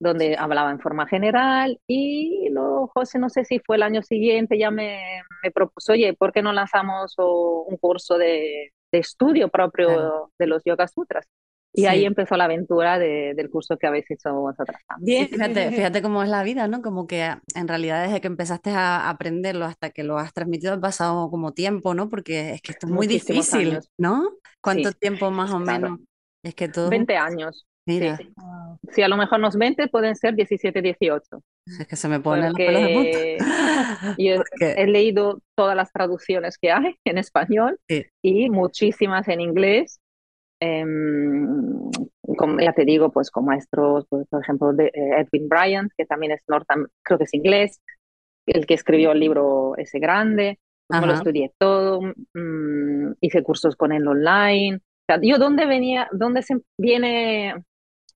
[0.00, 4.58] donde hablaba en forma general y luego José, no sé si fue el año siguiente,
[4.58, 9.88] ya me, me propuso, oye, ¿por qué no lanzamos un curso de, de, estudio propio
[9.88, 10.32] claro.
[10.38, 11.26] de los Yoga Sutras?
[11.72, 11.86] Y sí.
[11.86, 15.28] ahí empezó la aventura de, del curso que habéis hecho vosotras también.
[15.28, 16.82] Sí, fíjate, fíjate cómo es la vida, ¿no?
[16.82, 20.80] Como que en realidad desde que empezaste a aprenderlo hasta que lo has transmitido ha
[20.80, 22.08] pasado como tiempo, ¿no?
[22.08, 23.90] Porque es que esto es muy Muchísimos difícil, años.
[23.98, 24.30] ¿no?
[24.60, 25.82] ¿Cuánto Sí, tiempo más o claro.
[25.82, 26.00] menos?
[26.42, 26.90] Es que todo...
[26.90, 27.66] 20 años.
[27.94, 28.32] Mira, Sí.
[28.92, 31.22] Si a lo mejor nos 20 pueden ser 17, 18.
[31.66, 33.44] es que se me ponen los pelos de Porque punta.
[34.18, 38.06] yo Porque- he leído todas las traducciones que hay en español Sí.
[38.24, 40.00] y muchísimas en inglés.
[40.62, 41.90] Em,
[42.36, 44.92] como ya te digo, pues con maestros, pues, por ejemplo, de, eh,
[45.26, 47.80] Edwin Bryant, que también es nortam, creo que es inglés,
[48.46, 52.00] el que escribió el libro ese grande, pues me lo estudié todo,
[52.34, 54.76] mm, hice cursos con él online.
[54.76, 57.54] O sea, yo dónde venía, dónde se viene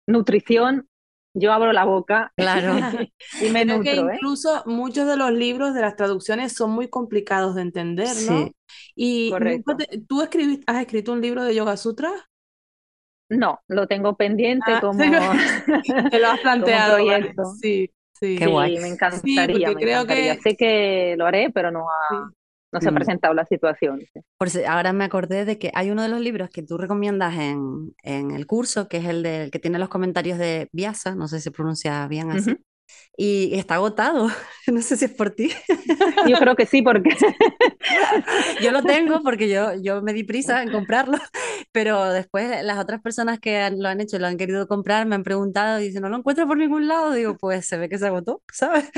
[0.06, 0.88] nutrición,
[1.34, 2.76] yo abro la boca Claro.
[3.38, 4.18] y me Creo que ¿eh?
[4.20, 8.52] incluso muchos de los libros de las traducciones son muy complicados de entender, ¿no?
[8.52, 8.54] Sí.
[8.94, 9.76] Y Correcto.
[10.08, 12.12] ¿tú escribiste, has escrito un libro de Yoga Sutra?
[13.30, 15.10] No, lo tengo pendiente Ah, como, sí,
[16.10, 17.34] te lo has planteado, vale.
[17.42, 18.38] Sí, sí.
[18.38, 18.78] Qué Sí, guay.
[18.78, 20.36] me Sí, encantaría, porque me creo encantaría.
[20.36, 22.16] que Sé que lo haré, pero no, sí.
[22.74, 24.00] No se ha presentado la situación.
[24.38, 27.34] Por si- ahora me acordé de que hay uno de los libros que tú recomiendas
[27.38, 31.28] en, en el curso, que es el del que tiene los comentarios de Vyasa, no
[31.28, 32.50] sé si se pronuncia bien así.
[33.16, 34.28] Y está agotado.
[34.66, 35.50] No sé si es por ti.
[36.24, 37.10] Yo creo que sí, porque
[38.60, 41.18] Yo lo tengo porque yo, yo me di prisa en comprarlo,
[41.72, 45.14] pero después las otras personas que han- lo han hecho lo han querido comprar me
[45.14, 47.12] han preguntado y dicen, no lo encuentro por ningún lado.
[47.12, 48.90] Digo, pues se ve que se agotó, ¿sabes?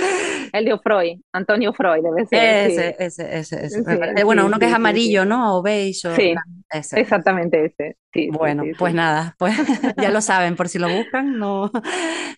[0.53, 2.72] el de Freud, Antonio Freud debe ser, sí.
[2.77, 3.83] Ese, ese, ese, ese.
[3.83, 5.57] Sí, Eh, Bueno, sí, uno que es amarillo, ¿no?
[5.59, 6.35] O beige, o Sí,
[6.70, 6.99] ese.
[7.01, 7.96] exactamente ese.
[8.12, 9.55] Sí, Bueno, pues nada, pues
[9.96, 11.70] ya lo saben, por si lo buscan, no,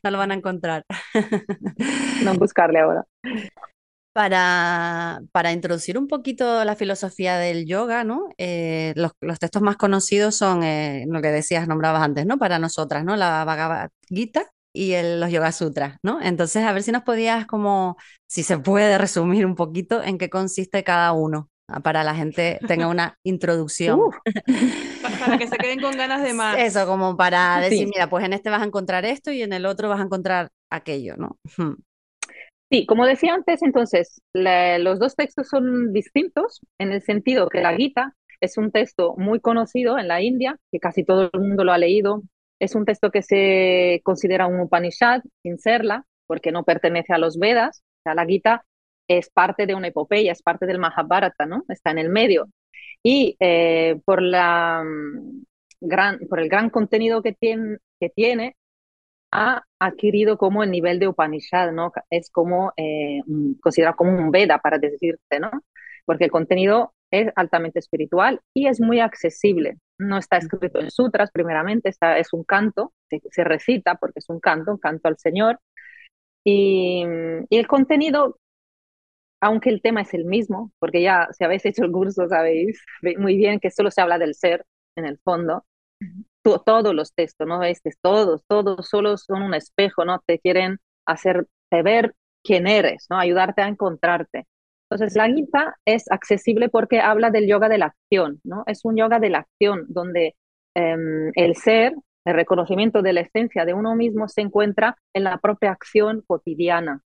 [0.02, 0.84] no lo van a encontrar.
[2.24, 3.04] No buscarle ahora.
[4.12, 8.30] Para, para introducir un poquito la filosofía del yoga, ¿no?
[8.36, 12.36] Eh, los, los textos más conocidos son eh, lo que decías, nombrabas antes, ¿no?
[12.36, 13.14] Para nosotras, ¿no?
[13.14, 16.20] La Bhagavad Gita y el- los Yoga Sutras, ¿no?
[16.20, 17.96] Entonces, a ver si nos podías como,
[18.26, 22.58] si se puede resumir un poquito en qué consiste cada uno, ah, para la gente
[22.66, 24.00] tenga una introducción.
[25.20, 26.58] Para que se queden con ganas de más.
[26.58, 27.86] Eso, como para decir, Sí.
[27.86, 30.48] mira, pues en este vas a encontrar esto y en el otro vas a encontrar
[30.70, 31.38] aquello, ¿no?
[32.70, 37.74] Sí, como decía antes, entonces, los dos textos son distintos en el sentido que la
[37.74, 41.72] Gita es un texto muy conocido en la India, que casi todo el mundo lo
[41.72, 42.22] ha leído.
[42.60, 47.38] Es un texto que se considera un Upanishad sin serla, porque no pertenece a los
[47.38, 47.82] Vedas.
[48.00, 48.64] O sea, la Gita
[49.08, 51.64] es parte de una epopeya, es parte del Mahabharata, ¿no?
[51.68, 52.48] Está en el medio.
[53.02, 55.44] Y eh, por, la, mm,
[55.80, 58.56] gran, por el gran contenido que tiene,
[59.30, 61.92] ha adquirido como el nivel de Upanishad, ¿no?
[62.10, 63.20] Es como eh,
[63.60, 65.50] considerado como un Veda, para decirte, ¿no?
[66.04, 69.76] Porque el contenido es altamente espiritual y es muy accesible.
[69.98, 74.28] No está escrito en sutras, primeramente, está, es un canto, se, se recita porque es
[74.28, 75.60] un canto, un canto al Señor.
[76.44, 77.04] Y,
[77.50, 78.38] y el contenido,
[79.40, 82.80] aunque el tema es el mismo, porque ya si habéis hecho el curso sabéis
[83.18, 85.64] muy bien que solo se habla del ser en el fondo,
[86.50, 87.62] to- todos los textos, ¿no?
[87.62, 90.20] Este, todos, todos solo son un espejo, ¿no?
[90.26, 91.48] Te quieren hacerte
[91.84, 93.18] ver quién eres, ¿no?
[93.18, 94.46] Ayudarte a encontrarte.
[94.90, 98.64] Entonces, la Gita es accesible porque habla del yoga de la acción, ¿no?
[98.66, 100.34] Es un yoga de la acción donde
[100.74, 101.94] em, el ser,
[102.24, 107.02] el reconocimiento de la esencia de uno mismo se encuentra en la propia acción cotidiana.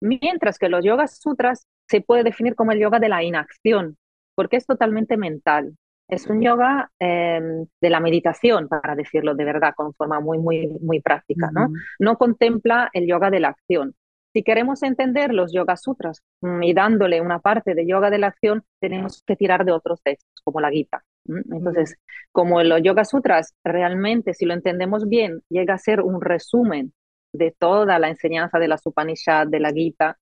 [0.00, 3.96] Mientras que los yogas sutras se puede definir como el yoga de la inacción,
[4.34, 5.76] porque es totalmente mental.
[6.10, 7.40] Es un yoga eh,
[7.80, 11.68] de la meditación, para decirlo de verdad, con forma muy, muy, muy práctica, ¿no?
[11.98, 13.94] No contempla el yoga de la acción.
[14.32, 18.28] si queremos entender los Yoga Sutras mm, y dándole una parte de yoga de la
[18.28, 21.02] acción, tenemos que tirar de otros textos, como la Gita.
[21.26, 21.96] Entonces,
[22.32, 26.92] como los Yoga Sutras realmente, si lo entendemos bien, llega a ser un resumen
[27.32, 30.18] de toda la enseñanza de la Upanishad, de la Gita,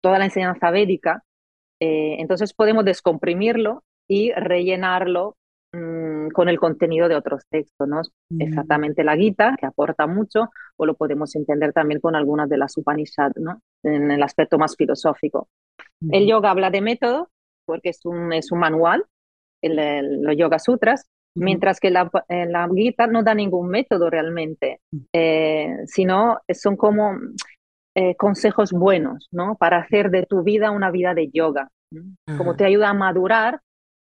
[0.00, 1.24] toda la enseñanza védica,
[1.80, 5.36] eh, entonces podemos descomprimirlo y rellenarlo
[5.72, 8.02] mm, con el contenido de otros textos, ¿no?
[8.30, 8.42] Mm.
[8.42, 12.76] Exactamente la Gita, que aporta mucho, o lo podemos entender también con algunas de las
[12.76, 13.60] Upanishad, ¿no?
[13.82, 15.48] En el aspecto más filosófico.
[16.10, 17.30] El yoga habla de método,
[17.64, 19.04] porque es un, es un manual,
[19.62, 24.98] el, los Yoga Sutras, mientras que la, la, Gita no da ningún método realmente, mm.
[25.12, 27.18] eh, sino son como
[27.94, 29.56] eh, consejos buenos, ¿no?
[29.56, 31.70] Para hacer de tu vida una vida de yoga,
[32.36, 33.60] como te ayuda a madurar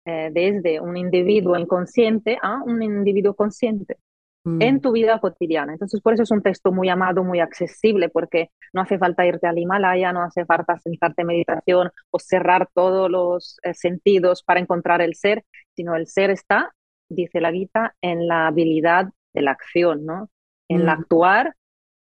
[0.05, 3.99] eh, desde un individuo inconsciente a un individuo consciente
[4.45, 4.81] en mm.
[4.81, 5.73] tu vida cotidiana.
[5.73, 9.47] Entonces, por eso es un texto muy amado, muy accesible, porque no hace falta irte
[9.47, 14.61] al Himalaya, no hace falta sentarte en meditación o cerrar todos los eh, sentidos para
[14.61, 15.45] encontrar el ser,
[15.77, 16.73] sino el ser está,
[17.09, 20.29] dice la Gita, en la habilidad de la acción, ¿no?
[20.69, 21.01] En la mm.
[21.01, 21.55] actuar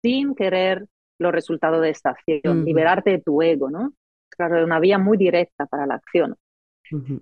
[0.02, 0.86] sin querer
[1.18, 3.92] los resultados de esta acción, liberarte de tu ego, ¿no?
[4.28, 6.34] Claro, una vía muy directa para la acción.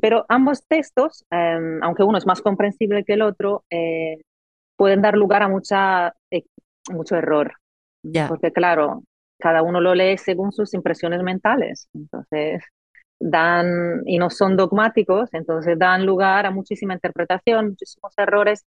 [0.01, 4.21] Pero ambos textos, em, aunque uno es más comprensible que el otro, eh,
[4.77, 6.45] pueden dar lugar a mucha, eh,
[6.91, 7.53] mucho error.
[8.29, 9.05] Porque claro,
[9.39, 11.89] cada uno lo lee según sus impresiones mentales.
[11.95, 12.63] Entonces,
[13.21, 18.65] dan, y no son dogmáticos, entonces dan lugar a muchísima interpretación, muchísimos errores.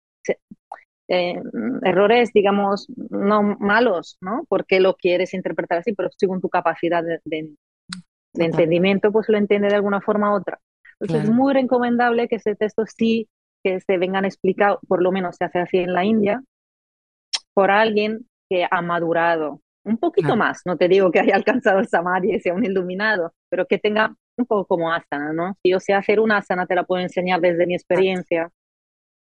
[1.08, 1.40] Eh,
[1.84, 4.44] errores, digamos, no malos, ¿no?
[4.50, 7.52] Porque lo quieres interpretar así, pero según tu capacidad de,
[8.34, 10.60] entendimiento, pues lo entiende de alguna forma u otra.
[11.00, 13.28] Entonces es muy recomendable que ese texto sí
[13.64, 16.44] que se vengan explicados, por lo menos se hace así en la India,
[17.54, 20.62] por alguien que ha madurado un poquito más.
[20.66, 24.16] No te digo que haya alcanzado el samadhi y sea un iluminado, pero que tenga
[24.38, 25.58] un poco como asana, ¿no?
[25.64, 28.52] Si yo sé hacer una asana, te la puedo enseñar desde mi experiencia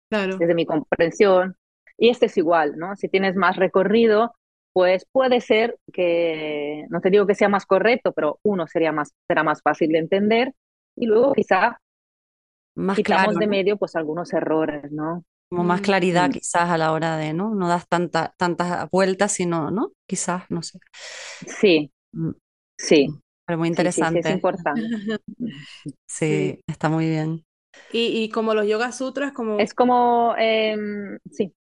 [0.10, 1.56] desde mi comprensión.
[1.98, 2.96] Y este es igual, ¿no?
[2.96, 4.36] Si tienes más recorrido,
[4.74, 9.14] pues puede ser que, no te digo que sea más correcto, pero uno sería más,
[9.28, 10.54] será más fácil de entender
[10.96, 11.80] y luego quizá
[12.76, 15.24] más quitamos de medio pues algunos errores, ¿no?
[15.50, 16.32] Como más claridad mm.
[16.34, 17.54] quizás a la hora de, ¿no?
[17.54, 19.92] No das tanta, tantas vueltas, sino, ¿no?
[20.08, 20.80] Quizás, no sé.
[21.48, 22.32] Sí, mm.
[22.78, 23.08] sí.
[23.46, 24.24] Pero muy interesante.
[24.24, 24.82] Sí, es importante.
[26.08, 27.46] sí, está muy bien.
[27.92, 29.60] Y, y como los Yoga Sutras, como...
[29.60, 31.54] Es como, em, sí.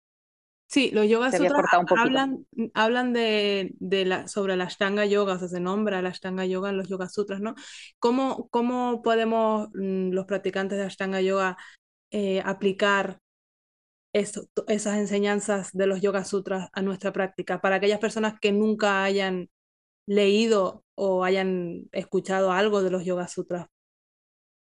[0.73, 5.47] Sí, los Yoga Sutras hablan, hablan de, de, la, sobre la Ashtanga Yoga, o sea,
[5.47, 7.53] se nombra la Ashtanga Yoga en los Yoga Sutras, ¿no?
[7.99, 11.57] ¿Cómo, cómo podemos mm, los practicantes de Ashtanga Yoga
[12.09, 13.19] eh, aplicar
[14.13, 17.61] eso, esas enseñanzas de los Yoga Sutras a nuestra práctica?
[17.61, 19.51] Para aquellas personas que nunca hayan
[20.07, 23.67] leído o hayan escuchado algo de los Yoga Sutras.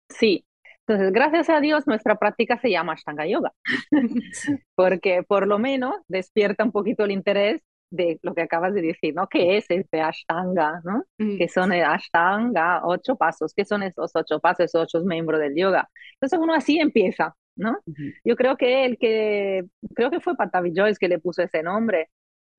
[0.09, 0.45] Sí,
[0.87, 3.53] entonces, gracias a Dios, nuestra práctica se llama Ashtanga Yoga,
[4.75, 9.15] porque por lo menos despierta un poquito el interés de lo que acabas de decir,
[9.15, 9.27] ¿no?
[9.29, 11.05] ¿Qué es este Ashtanga, ¿no?
[11.17, 12.83] ¿Qué son el Ashtanga?
[12.85, 13.55] Ocho pasos.
[13.55, 15.89] ¿Qué son esos ocho pasos, esos ocho miembros del yoga?
[16.15, 17.79] Entonces uno así empieza, ¿no?
[18.25, 19.65] Yo creo que el que,
[19.95, 22.11] creo que fue Patavi Joyce que le puso ese nombre,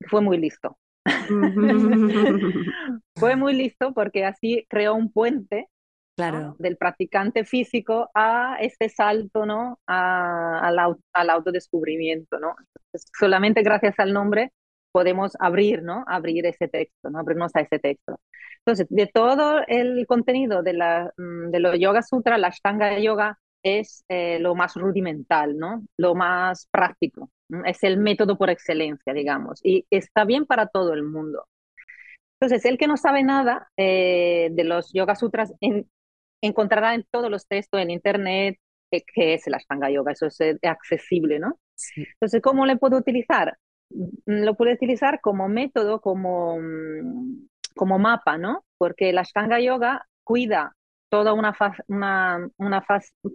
[0.07, 0.78] fue muy listo.
[3.15, 5.67] fue muy listo porque así creó un puente
[6.16, 6.55] claro.
[6.59, 9.80] del practicante físico a este salto, ¿no?
[9.88, 12.55] A, al, autodescubrimiento, ¿no?
[13.20, 14.51] solamente gracias al nombre
[14.95, 16.05] podemos abrir, ¿no?
[16.07, 17.20] Abrir ese texto, ¿no?
[17.20, 18.18] Abrirnos a ese texto.
[18.59, 23.38] Entonces, de todo el contenido de, la, mm, de los Yoga Sutra, la Ashtanga Yoga
[23.61, 25.84] es eh, lo más rudimental, ¿no?
[25.97, 27.30] Lo más práctico.
[27.66, 31.45] Es el método por excelencia, digamos, y está bien para todo el mundo.
[32.39, 35.89] Entonces, el que no sabe nada eh, de los Yoga Sutras, en,
[36.46, 38.58] encontrará en todos los textos en internet
[39.02, 41.60] qué es el Ashtanga Yoga, eso es eh, accesible, ¿no?
[41.96, 43.58] Entonces, ¿cómo le puedo utilizar?
[43.89, 48.66] Mm, lo puedo utilizar como método, como, mm, como mapa, ¿no?
[48.78, 50.76] Porque el Ashtanga Yoga cuida
[51.10, 51.56] toda una,
[51.88, 52.86] una, una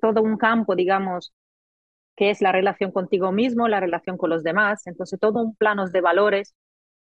[0.01, 1.33] todo un campo, digamos,
[2.17, 5.89] que es la relación contigo mismo, la relación con los demás, entonces todo un plano
[5.89, 6.55] de valores,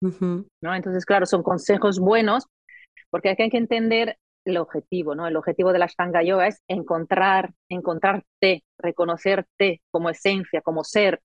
[0.01, 0.75] ¿no?
[0.75, 2.47] Entonces, claro, son consejos buenos,
[3.11, 5.27] porque hay que entender el objetivo, ¿no?
[5.27, 11.23] El objetivo de la Ashtanga Yoga es encontrar, encontrarte, reconocerte como esencia, como ser.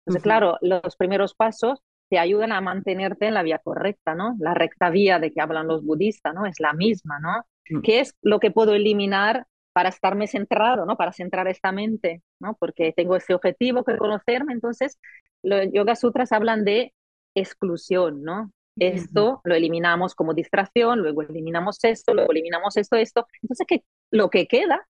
[0.00, 4.36] Entonces, claro, los primeros pasos te ayudan a mantenerte en la vía correcta, ¿no?
[4.38, 6.46] La recta vía de que hablan los budistas, ¿no?
[6.46, 7.44] Es la misma, ¿no?
[7.78, 7.82] Mm.
[7.82, 10.96] ¿Qué es lo que puedo eliminar para estarme centrado, ¿no?
[10.96, 12.56] Para centrar esta mente, ¿no?
[12.58, 14.52] Porque tengo ese objetivo que conocerme.
[14.52, 14.98] Entonces,
[15.42, 16.94] los Yoga Sutras hablan de
[17.34, 18.52] exclusión, ¿no?
[18.78, 23.26] Esto lo eliminamos como distracción, luego eliminamos esto, luego eliminamos esto, esto.
[23.42, 24.86] Entonces, que lo que queda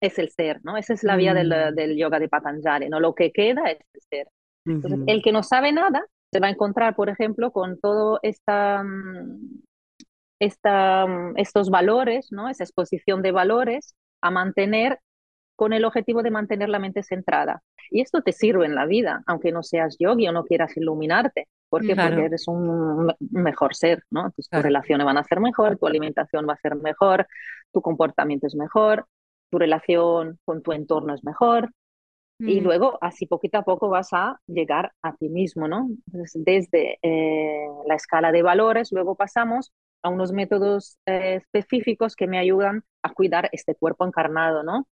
[0.00, 0.76] es el ser, ¿no?
[0.76, 1.74] Esa es la vía del, Mm.
[1.74, 3.00] del yoga de Patanjali, ¿no?
[3.00, 4.28] Lo que queda es el ser.
[4.64, 8.82] Entonces, el que no sabe nada se va a encontrar, por ejemplo, con todo esta,
[8.82, 9.62] mm,
[10.40, 12.48] esta, mm, estos valores, ¿no?
[12.48, 14.98] Esa exposición de valores a mantener
[15.56, 17.62] con el objetivo de mantener la mente centrada.
[17.90, 21.48] Y esto te sirve en la vida, aunque no seas yogi o no quieras iluminarte.
[21.68, 21.94] ¿Por qué?
[21.94, 22.16] Claro.
[22.16, 24.30] Porque eres un me- mejor ser, ¿no?
[24.32, 24.62] Tus Claro.
[24.64, 27.26] relaciones van a ser mejor, tu alimentación va a ser mejor,
[27.72, 29.06] tu comportamiento es mejor,
[29.50, 31.70] tu relación con tu entorno es mejor.
[32.44, 32.64] Y Mm.
[32.64, 35.88] luego, así poquito a poco, vas a llegar a ti mismo, ¿no?
[36.08, 42.26] Entonces, desde eh, la escala de valores, luego pasamos a unos métodos eh, específicos que
[42.28, 44.86] me ayudan a cuidar este cuerpo encarnado, ¿no?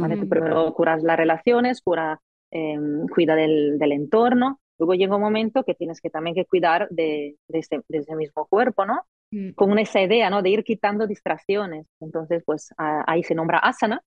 [0.00, 0.16] ¿Vale?
[0.18, 0.30] Tú Mm.
[0.30, 2.20] primero curas las relaciones, cura,
[2.52, 2.78] eh,
[3.14, 7.36] cuida del, del entorno, luego llega un momento que tienes que también que cuidar de,
[7.48, 9.02] de, ese, de ese mismo cuerpo, ¿no?
[9.30, 9.50] Mm.
[9.52, 10.42] Con esa idea, ¿no?
[10.42, 11.86] De ir quitando distracciones.
[12.00, 14.02] Entonces, pues a- ahí se nombra asana,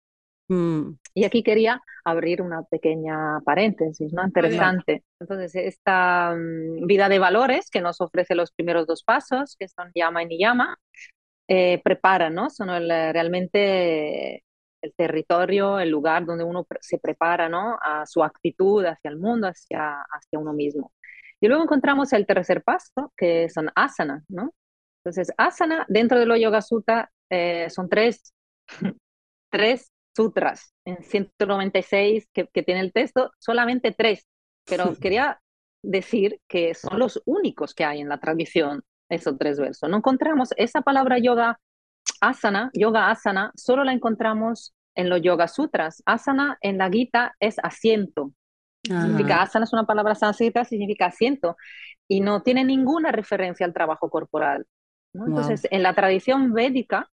[0.47, 0.97] Mm.
[1.15, 4.23] y aquí quería abrir una pequeña paréntesis, ¿no?
[4.25, 5.03] Interesante.
[5.19, 9.89] Entonces, esta mm, vida de valores que nos ofrece los primeros dos pasos, que son
[9.95, 10.77] llama y niyama,
[11.47, 12.49] eh, prepara, ¿no?
[12.51, 14.44] Son el, realmente
[14.81, 17.77] el territorio, el lugar donde uno se prepara, ¿no?
[17.81, 20.91] A su actitud hacia el mundo, hacia, hacia uno mismo.
[21.39, 24.53] Y luego encontramos el tercer paso, que son asana, ¿no?
[25.03, 28.33] Entonces, asana dentro de los Yoga Sutta eh, son tres,
[29.51, 34.25] tres sutras en 196 que, que tiene el texto, solamente tres,
[34.65, 35.39] pero quería
[35.83, 39.89] decir que son los únicos que hay en la tradición, esos tres versos.
[39.89, 41.59] No encontramos esa palabra yoga
[42.21, 46.01] asana, yoga asana, solo la encontramos en los yoga sutras.
[46.05, 48.31] Asana en la Gita es asiento.
[48.83, 49.43] Significa Ajá.
[49.43, 51.57] asana es una palabra sánscrita, significa asiento
[52.07, 54.65] y no tiene ninguna referencia al trabajo corporal.
[55.13, 55.25] ¿no?
[55.25, 55.29] Wow.
[55.29, 57.09] Entonces, en la tradición védica,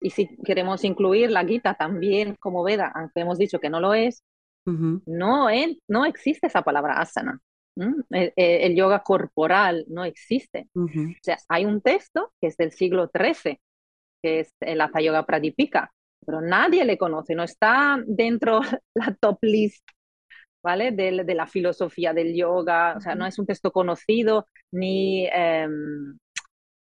[0.00, 3.92] y si queremos incluir la Gita también como Veda, aunque hemos dicho que no lo
[3.94, 4.22] es,
[5.06, 7.38] no, en- no existe esa palabra asana.
[7.76, 7.96] ¿m?
[8.10, 10.68] El, el- yoga corporal no existe.
[10.74, 10.86] O
[11.22, 13.60] sea, hay un texto que es del siglo XIII,
[14.22, 15.92] que es el Hatha Yoga Pradipika,
[16.26, 18.60] pero nadie le conoce, no está dentro
[18.94, 19.86] la top list,
[20.62, 20.92] ¿vale?
[20.92, 26.18] De, de la filosofía del yoga, o sea, no es un texto conocido ni, em,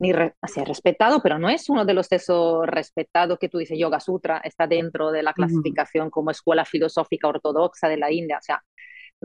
[0.00, 3.58] ni re- o sea, respetado, pero no es uno de los textos respetados que tú
[3.58, 8.38] dices, Yoga Sutra, está dentro de la clasificación como escuela filosófica ortodoxa de la India,
[8.38, 8.62] o sea,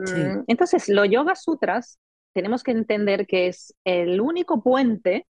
[0.05, 0.15] Sí.
[0.21, 1.99] mm, entonces los Yoga Sutras
[2.33, 5.27] tenemos que entender que es el único puente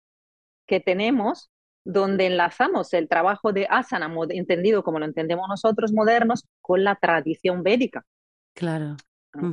[0.68, 1.50] que tenemos
[1.88, 7.64] donde enlazamos el trabajo de asana, entendido como lo entendemos nosotros modernos, con la tradición
[7.64, 8.06] védica.
[8.54, 8.98] Claro.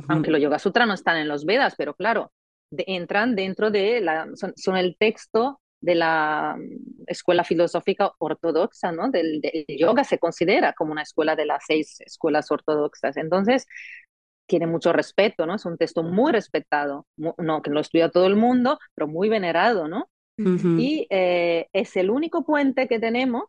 [0.07, 2.31] Aunque los Yoga Sutras no están en los Vedas, pero claro,
[2.71, 8.91] de- entran dentro de la, son, son el texto de la mm, escuela filosófica ortodoxa,
[8.91, 9.09] ¿no?
[9.11, 13.17] Del, del yoga se considera como una escuela de las seis escuelas ortodoxas.
[13.17, 13.67] Entonces,
[14.47, 15.55] tiene mucho respeto, ¿no?
[15.55, 19.87] Es un texto muy respetado, no que lo estudia todo el mundo, pero muy venerado,
[19.87, 20.09] ¿no?
[20.37, 20.79] Ujú.
[20.79, 23.43] Y eh, es el único puente que tenemos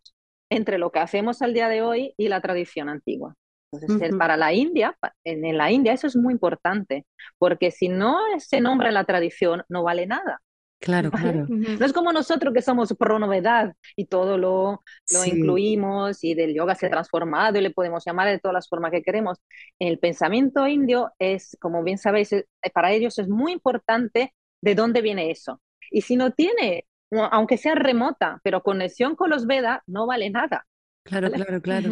[0.51, 3.34] entre lo que hacemos al día de hoy y la tradición antigua.
[3.72, 4.18] Entonces, el- Ujú.
[4.18, 7.05] para la India, en, la India eso es muy importante,
[7.39, 10.41] porque si no se nombra la tradición, no vale nada.
[10.78, 11.47] Claro, claro.
[11.49, 15.30] No es como nosotros que somos pro novedad y todo lo, lo Sí.
[15.30, 18.93] incluimos y del yoga se ha transformado y le podemos llamar de todas las formas
[18.93, 19.39] que queremos.
[19.78, 25.01] El pensamiento indio es, como bien sabéis, eh, para ellos es muy importante de dónde
[25.01, 25.61] viene eso.
[25.91, 26.87] Y si no tiene,
[27.30, 30.66] aunque sea remota, pero conexión con los Vedas, no vale nada.
[31.05, 31.45] Claro, ¿vale?
[31.45, 31.91] claro, claro.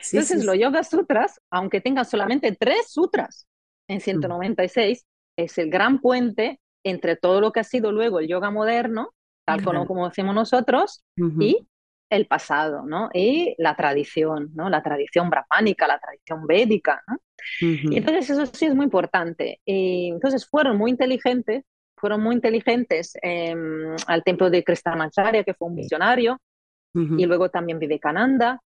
[0.00, 0.58] Sí, Entonces, sí, los.
[0.58, 3.46] Yoga Sutras, aunque tengan solamente tres sutras
[3.88, 5.06] en 196,
[5.36, 9.14] es el gran puente entre todo lo que ha sido luego el yoga moderno,
[9.44, 9.86] tal como, Claro.
[9.86, 11.66] como decimos nosotros, y
[12.10, 13.08] el pasado, ¿no?
[13.14, 14.68] Y la tradición, ¿no?
[14.68, 17.02] La tradición brahmánica, la tradición védica.
[17.60, 19.60] Y entonces eso sí es muy importante.
[19.64, 21.64] Y entonces fueron muy inteligentes,
[22.00, 26.40] fueron muy inteligentes em, al templo de Krishnamacharya, que fue un visionario,
[26.92, 28.60] y luego también Vivekananda,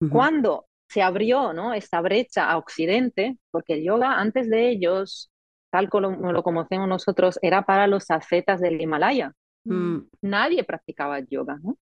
[0.00, 0.10] Ujú.
[0.10, 1.72] cuando se abrió ¿no?
[1.72, 5.30] esta brecha a Occidente, porque el yoga antes de ellos,
[5.70, 9.32] tal como lo conocemos nosotros, era para los ascetas del Himalaya.
[9.64, 11.76] Mm, Nadie practicaba yoga, ¿no?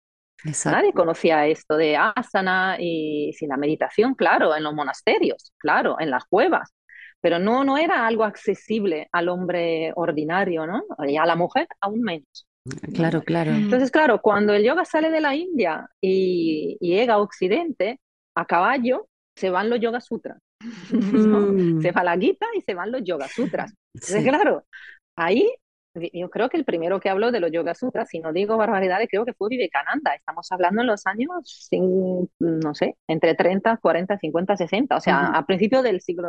[0.45, 0.76] Exacto.
[0.78, 6.11] Nadie conocía esto de asana y sí, la meditación, claro, en los monasterios, claro, en
[6.11, 6.72] las cuevas,
[7.20, 10.82] pero no, no era algo accesible al hombre ordinario, ¿no?
[11.06, 12.46] Y a la mujer aún menos.
[12.94, 13.52] Claro, claro.
[13.52, 13.56] Mm.
[13.64, 17.98] Entonces, claro, cuando el yoga sale de la India y, y llega a Occidente,
[18.36, 19.06] a caballo
[19.36, 20.38] se van los Yoga Sutras.
[20.92, 23.72] Mm, Se va la Gita y se van los Yoga Sutras.
[23.94, 24.28] Entonces, sí.
[24.28, 24.64] claro,
[25.16, 25.50] ahí
[26.12, 29.08] yo creo que el primero que habló de los Yoga Sutras, si no digo barbaridades,
[29.10, 30.14] creo que fue Vivekananda.
[30.14, 31.68] Estamos hablando en los años,
[32.38, 36.28] no sé, entre 30, 40, 50, 60, o sea, a principios del siglo,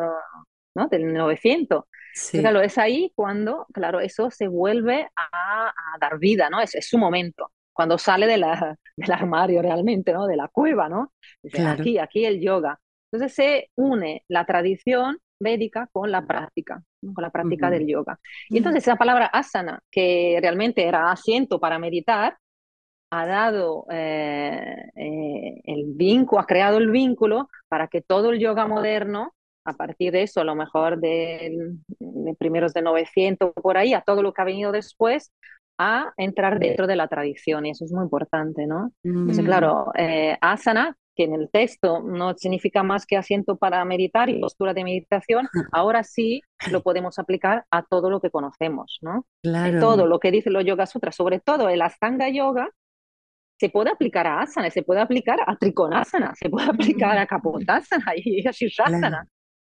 [0.75, 0.87] ¿no?
[0.87, 1.83] Del 900.
[2.31, 6.59] Claro, es ahí cuando, claro, eso se vuelve a, dar vida, ¿no?
[6.59, 10.27] Es, es, su momento, cuando sale de la, del armario realmente, ¿no?
[10.27, 11.13] De la cueva, ¿no?
[11.67, 12.79] Aquí, aquí el yoga.
[13.11, 18.19] Entonces se une la tradición védica con la práctica, con la práctica del yoga.
[18.49, 22.37] Y entonces esa palabra asana, que realmente era asiento para meditar,
[23.11, 28.67] ha dado eh, eh, el vínculo, ha creado el vínculo para que todo el yoga
[28.67, 29.33] moderno,
[29.65, 31.75] a partir de eso, a lo mejor de,
[32.39, 35.31] primeros de 900 por ahí, a todo lo que ha venido después,
[35.77, 38.91] a entrar dentro de la tradición y eso es muy importante, ¿no?
[39.03, 44.29] Entonces, claro, eh, asana que en el texto no significa más que asiento para meditar
[44.29, 46.41] y postura de meditación, ahora sí
[46.71, 49.25] lo podemos aplicar a todo lo que conocemos, ¿no?
[49.41, 49.79] Claro.
[49.79, 52.69] Todo lo que dicen los Yoga Sutras, sobre todo el Astanga Yoga,
[53.59, 58.13] se puede aplicar a asana, se puede aplicar a trikonasana, se puede aplicar a kapotasana
[58.15, 58.51] y a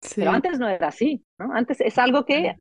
[0.02, 0.16] shirshasana.
[0.16, 1.54] Pero antes no era así, ¿no?
[1.54, 2.58] Antes es algo que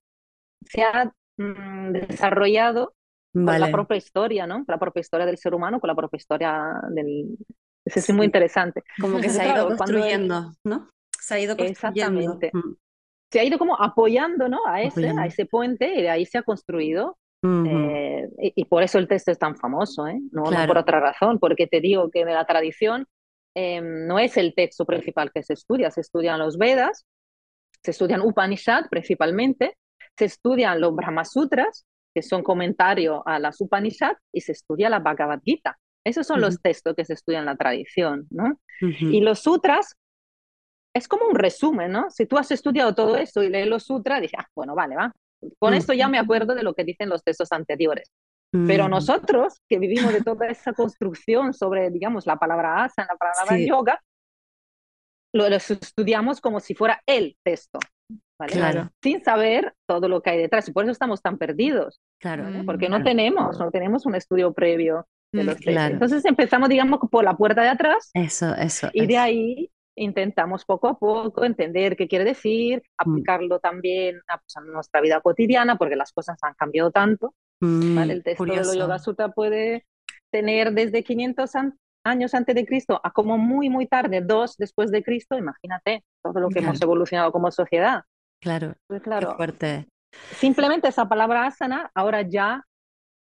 [0.62, 2.94] se ha mm, desarrollado
[3.32, 4.64] con la propia historia, ¿no?
[4.64, 7.36] Con la propia historia del ser humano, con la propia historia del,
[7.84, 8.82] eso es muy interesante.
[9.00, 10.88] Como que se ha ido construyendo, ¿no?
[11.18, 12.20] Se ha ido construyendo.
[12.20, 12.50] Exactamente.
[12.52, 12.74] Mm.
[13.32, 14.58] Se ha ido como apoyando, ¿no?
[14.66, 17.16] A ese, a ese puente y de ahí se ha construido.
[17.42, 20.20] Eh, y, por eso el texto es tan famoso, ¿eh?
[20.30, 23.06] No, por otra razón, porque te digo que de la tradición
[23.54, 27.06] em, no es el texto principal que se estudia, se estudian los Vedas,
[27.82, 29.76] se estudian Upanishad principalmente,
[30.16, 34.98] se estudian los Brahma Sutras, que son comentarios a las Upanishad, y se estudia la
[34.98, 35.78] Bhagavad Gita.
[36.04, 38.58] Esos son los textos que se estudian en la tradición, ¿no?
[38.80, 39.94] Y los sutras
[40.94, 42.10] es como un resumen, ¿no?
[42.10, 45.12] Si tú has estudiado todo esto y lees los sutras, dices, ah, bueno, vale, va.
[45.58, 48.10] Con esto ya me acuerdo de lo que dicen los textos anteriores.
[48.66, 53.64] Pero nosotros, que vivimos de toda esa construcción sobre, digamos, la palabra asana, la palabra
[53.64, 54.00] yoga,
[55.32, 57.78] lo, estudiamos como si fuera el texto,
[58.38, 58.52] ¿vale?
[58.52, 58.90] Claro.
[59.02, 60.68] Sin saber todo lo que hay detrás.
[60.68, 62.00] Y por eso estamos tan perdidos.
[62.20, 62.44] Claro.
[62.64, 67.62] Porque no tenemos, no tenemos un estudio previo Mm, Entonces empezamos, digamos, por la puerta
[67.62, 68.10] de atrás.
[68.14, 68.88] Eso, eso.
[68.92, 72.82] Y de ahí intentamos poco a poco entender qué quiere decir, mm.
[72.96, 77.34] aplicarlo también pues, a, nuestra vida cotidiana, porque las cosas han cambiado tanto.
[77.60, 79.86] Mm, el texto de los Yoga Sutta puede
[80.32, 81.54] tener desde 500
[82.04, 85.36] años antes de Cristo a como muy, muy tarde, dos después de Cristo.
[85.36, 88.02] Imagínate todo lo que hemos evolucionado como sociedad.
[88.40, 89.36] Claro, pues claro.
[89.36, 89.86] fuerte.
[90.36, 92.64] Simplemente esa palabra asana ahora ya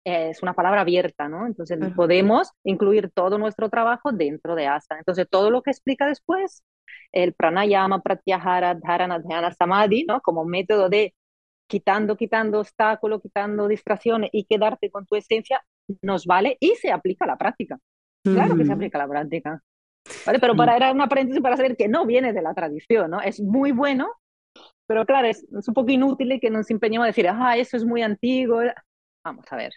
[0.03, 1.45] es una palabra abierta, ¿no?
[1.45, 4.99] Entonces podemos incluir todo nuestro trabajo dentro de asana.
[4.99, 6.63] Entonces todo lo que explica después,
[7.11, 10.21] el pranayama, pratyahara, dharana, dhyana, samadhi, ¿no?
[10.21, 11.13] Como método de
[11.67, 15.63] quitando, quitando obstáculos, quitando distracciones y quedarte con tu esencia,
[16.01, 17.77] nos vale y se aplica a la práctica.
[18.23, 19.61] Claro que se aplica a la práctica.
[20.25, 20.39] ¿Vale?
[20.39, 23.21] Pero para era una paréntesis para saber que no viene de la tradición, ¿no?
[23.21, 24.09] Es muy bueno,
[24.87, 27.85] pero claro, es, es un poco inútil que nos empeñemos a decir, ah, eso es
[27.85, 28.61] muy antiguo.
[29.23, 29.71] Vamos a ver.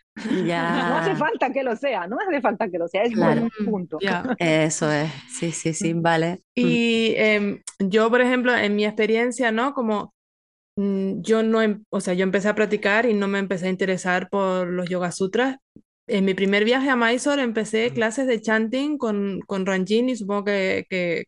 [0.44, 0.88] Ya.
[0.88, 3.98] No hace falta que lo sea, no hace falta que lo sea, es un punto.
[4.38, 6.40] Eso es, sí, sí, sí, vale.
[6.54, 9.72] Y em, yo, por ejemplo, en mi experiencia, ¿no?
[9.74, 10.14] Como
[10.76, 13.70] mm, yo no, em, o sea, yo empecé a practicar y no me empecé a
[13.70, 15.58] interesar por los Yoga Sutras.
[16.06, 20.86] En mi primer viaje a Mysore empecé clases de chanting con, con Ranjini, supongo que,
[20.90, 21.24] que,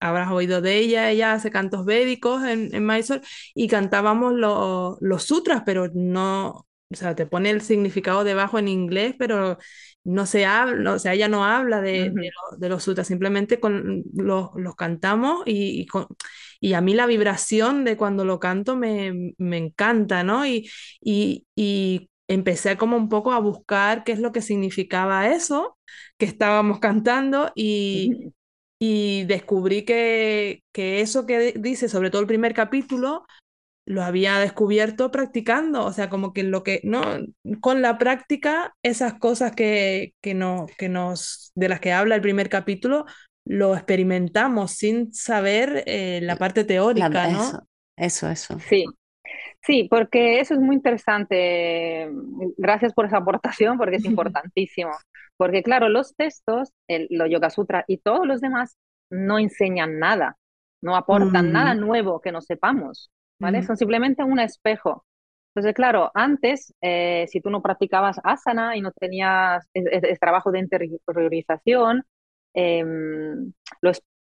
[0.00, 3.20] habrás oído de ella, ella hace cantos védicos en, en Mysore
[3.54, 9.14] y cantábamos los sutras, pero no, o sea, te pone el significado debajo en inglés,
[9.18, 9.58] pero
[10.04, 12.10] no se habla, o sea, ella no habla de,
[12.58, 15.86] de, los sutras, simplemente con, los, los cantamos y,
[16.60, 20.46] y, a mí la vibración de cuando lo canto me, me encanta, ¿no?
[20.46, 20.70] Y,
[21.02, 25.78] y, y empecé como un poco a buscar qué es lo que significaba eso
[26.18, 28.32] que estábamos cantando y,
[28.78, 33.24] y descubrí que, que, eso que dice, sobre todo el primer capítulo,
[33.86, 37.02] lo había descubierto practicando, o sea, como que lo que, ¿no?
[37.60, 42.20] Con la práctica, esas cosas que, que, no, que nos, de las que habla el
[42.20, 43.06] primer capítulo,
[43.44, 47.62] lo experimentamos sin saber eh, la parte teórica, ¿no?
[47.96, 48.84] Eso, eso, Sí,
[49.66, 52.10] sí, porque eso es muy interesante.
[52.56, 54.92] Gracias por esa aportación, porque es importantísimo.
[55.36, 58.76] Porque claro, los textos, el, los Yoga Sutra y todos los demás
[59.10, 60.36] no enseñan nada,
[60.80, 61.80] no aportan nada mm.
[61.80, 63.10] nuevo que no sepamos.
[63.38, 63.62] ¿vale?
[63.62, 65.04] Son simplemente un espejo.
[65.54, 70.58] Entonces, claro, antes, eh, si tú no practicabas asana y no tenías el, trabajo de
[70.60, 72.04] interiorización,
[72.54, 73.52] em,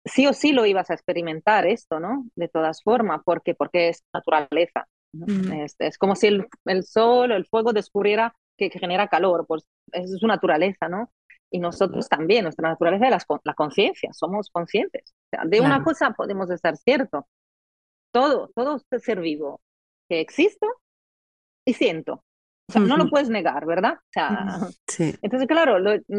[0.05, 2.24] sí o sí lo ibas a experimentar esto, ¿no?
[2.34, 3.55] De todas formas, ¿por qué?
[3.55, 4.86] Porque es naturaleza.
[5.78, 10.18] Es, como si el, el, sol o el fuego descubriera que, genera calor, pues es
[10.18, 11.11] su naturaleza, ¿no?
[11.50, 15.14] Y nosotros también, nuestra naturaleza es la, la conciencia, somos conscientes.
[15.46, 17.26] de una cosa podemos estar cierto,
[18.12, 19.61] todo, todo ser vivo,
[20.08, 20.66] que existo
[21.64, 22.24] y siento.
[22.68, 23.94] O sea, no lo puedes negar, ¿verdad?
[23.94, 24.46] O sea,
[24.86, 25.12] sí.
[25.22, 25.78] Entonces, claro,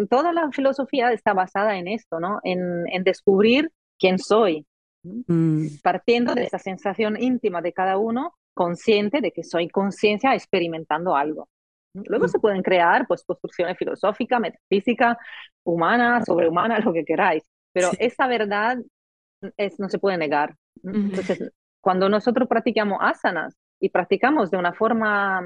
[0.10, 2.40] toda la filosofía está basada en esto, ¿no?
[2.44, 4.66] En, en descubrir quién soy,
[5.04, 5.80] mm.
[5.82, 11.50] partiendo de esa sensación íntima de cada uno, consciente de que soy conciencia experimentando algo.
[11.94, 15.18] Luego se pueden crear pues construcciones filosóficas, metafísicas,
[15.64, 17.44] humanas, sobrehumanas, lo que queráis,
[17.74, 18.78] pero esa verdad
[19.58, 20.56] es, no se puede negar.
[20.84, 25.42] Entonces, cuando nosotros practicamos asanas y practicamos de una forma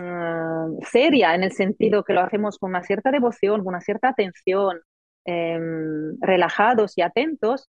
[0.00, 4.08] mm, seria, en el sentido que lo hacemos con una cierta devoción, con una cierta
[4.08, 4.80] atención,
[5.24, 7.68] em, relajados y atentos,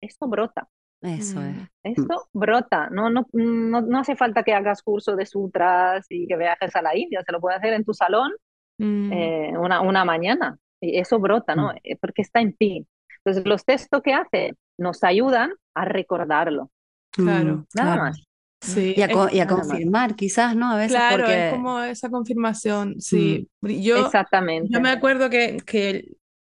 [0.00, 0.68] esto brota.
[1.02, 1.56] Eso es.
[1.56, 1.66] Mm.
[1.82, 6.74] Esto brota, no, no, no, hace falta que hagas curso de sutras y que viajes
[6.76, 8.30] a la India, se lo puede hacer en tu salón
[8.78, 9.12] mm.
[9.12, 11.72] eh, una, una mañana y eso brota, ¿no?
[11.82, 12.86] Eh, porque está en ti.
[13.18, 16.70] Entonces los textos que hace nos ayudan a recordarlo.
[17.12, 17.66] Claro.
[17.74, 18.22] Nada más.
[18.60, 19.02] Sí, y
[19.40, 20.70] a, confirmar, quizás, ¿no?
[20.70, 23.48] A veces claro, es como esa confirmación, sí.
[23.60, 23.68] Mm.
[23.68, 24.68] Yo, Exactamente.
[24.70, 26.12] Yo me acuerdo que, que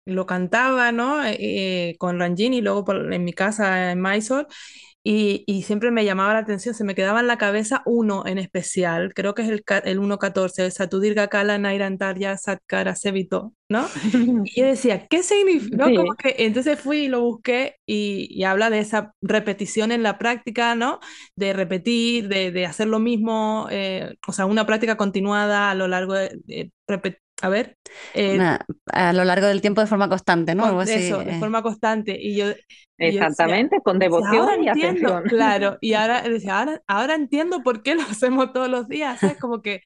[0.07, 1.21] lo cantaba, ¿no?
[1.25, 4.47] Eh, con Ranjini y luego en mi casa en Mysore
[5.09, 9.15] y, siempre me llamaba la atención, se me quedaba en la cabeza uno en especial,
[9.15, 13.87] creo que es el, el 1.14, Satudirga Kala Nairantarya Satkara Sevito, ¿no?
[14.45, 15.87] Y yo decía, ¿qué significa?
[16.19, 20.99] que, entonces fui y lo busqué y, habla de esa repetición en la práctica, ¿no?
[21.37, 25.87] De repetir, de, de hacer lo mismo, eh, o sea, una práctica continuada a lo
[25.87, 26.73] largo de, de
[27.43, 27.77] a ver.
[28.15, 28.39] Eh,
[28.87, 30.83] a lo largo del tiempo de forma constante, ¿no?
[30.83, 31.39] eso, de eh.
[31.39, 32.17] forma constante.
[32.21, 32.47] Y yo,
[32.99, 35.25] Exactamente, con devoción y atención.
[35.25, 39.61] Claro, y ahora, ahora, ahora entiendo por qué lo hacemos todos los días, es como
[39.61, 39.83] que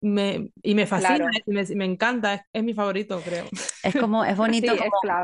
[0.00, 3.46] me, y me fascina, me, me, encanta, es, mi favorito, creo.
[3.82, 4.72] Es como, es bonito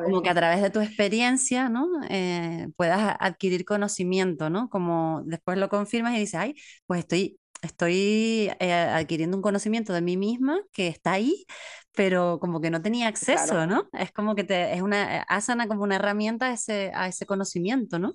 [0.07, 1.89] como, que a través de tu experiencia, ¿no?
[2.09, 4.69] Eh, puedas adquirir conocimiento, ¿no?
[4.71, 6.55] Como después lo confirmas y dices, ay,
[6.87, 11.45] pues estoy estoy eh, adquiriendo un conocimiento de mí misma que está ahí,
[11.95, 13.89] pero como que no tenía acceso, ¿no?
[13.93, 17.27] Es como que te, es una, eh, asana como una herramienta a ese, a ese
[17.27, 18.15] conocimiento, ¿no?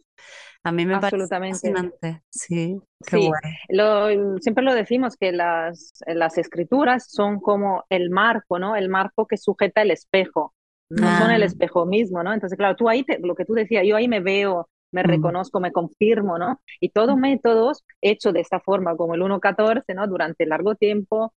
[0.64, 3.30] A mí me parece fascinante, sí, qué sí.
[3.70, 4.08] Lo,
[4.40, 8.76] siempre lo decimos que las, las escrituras son como el marco, ¿no?
[8.76, 10.56] El marco que sujeta el espejo,
[10.90, 11.46] no son el ah.
[11.46, 12.34] espejo mismo, ¿no?
[12.34, 15.08] Entonces, claro, tú ahí, lo que tú decías, yo ahí me veo me mm.
[15.08, 16.62] reconozco, me confirmo, ¿no?
[16.80, 20.08] Y todos métodos hechos de esta forma, como el 1.14, ¿no?
[20.08, 21.34] Durante largo tiempo,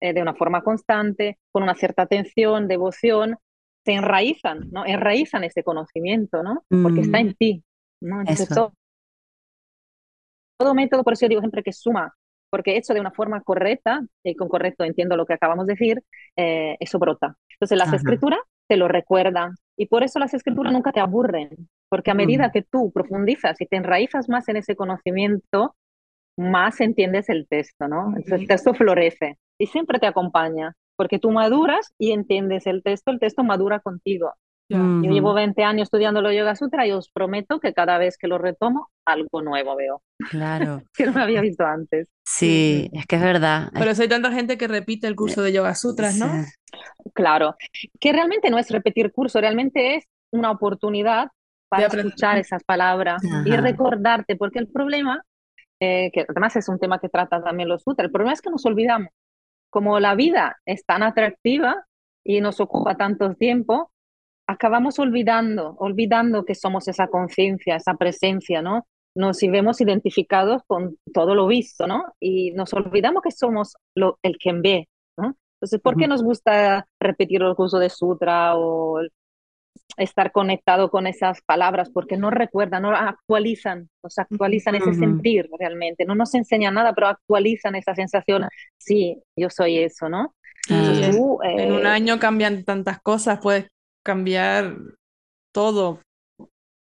[0.00, 3.38] eh, de una forma constante, con una cierta atención, devoción,
[3.84, 4.84] se enraizan, ¿no?
[4.84, 6.64] Enraizan ese conocimiento, ¿no?
[6.68, 7.34] Porque está en mm.
[7.38, 7.64] ti,
[8.02, 8.20] ¿no?
[8.20, 8.74] Entonces, todo,
[10.58, 12.14] todo, método, por eso yo digo siempre que suma,
[12.50, 16.02] porque hecho de una forma correcta, y con correcto entiendo lo que acabamos de decir,
[16.36, 17.36] eh, eso brota.
[17.52, 22.10] Entonces, las escrituras te lo recuerdan, y por eso las escrituras nunca te aburren, porque
[22.10, 25.74] a medida que tú profundizas y te enraizas más en ese conocimiento,
[26.36, 28.08] más entiendes el texto, ¿no?
[28.08, 33.10] Entonces el texto florece y siempre te acompaña, porque tú maduras y entiendes el texto,
[33.10, 34.32] el texto madura contigo.
[34.70, 38.28] Yo llevo 20 años estudiando los Yoga Sutra y os prometo que cada vez que
[38.28, 40.02] lo retomo, algo nuevo veo.
[40.28, 40.82] Claro.
[40.94, 42.08] que no me había visto antes.
[42.26, 43.70] Sí, es que es verdad.
[43.72, 46.26] Pero hay tanta gente que repite el curso de Yoga Sutras, ¿no?
[47.14, 47.56] Claro,
[47.98, 51.28] que realmente no es repetir curso, realmente es una oportunidad
[51.68, 55.22] para escuchar esas palabras y recordarte, porque el problema,
[55.80, 58.50] eh, que además es un tema que trata también los sutras, el problema es que
[58.50, 59.08] nos olvidamos.
[59.70, 61.84] Como la vida es tan atractiva
[62.24, 63.92] y nos ocupa tanto tiempo,
[64.46, 68.86] acabamos olvidando, olvidando que somos esa conciencia, esa presencia, ¿no?
[69.14, 72.04] Nos vemos identificados con todo lo visto, ¿no?
[72.18, 74.88] Y nos olvidamos que somos lo, el quien ve,
[75.18, 75.36] ¿no?
[75.56, 79.00] Entonces, ¿por qué nos gusta repetir el curso de sutra o
[79.96, 81.90] estar conectado con esas palabras?
[81.90, 86.04] Porque no recuerdan, no actualizan, nos actualizan ese sentir realmente.
[86.04, 88.48] No nos enseñan nada, pero actualizan esa sensación.
[88.78, 90.34] Sí, yo soy eso, ¿no?
[90.70, 91.16] en
[91.72, 93.68] un eh, año cambian tantas cosas, puedes
[94.04, 94.76] cambiar
[95.52, 96.00] todo.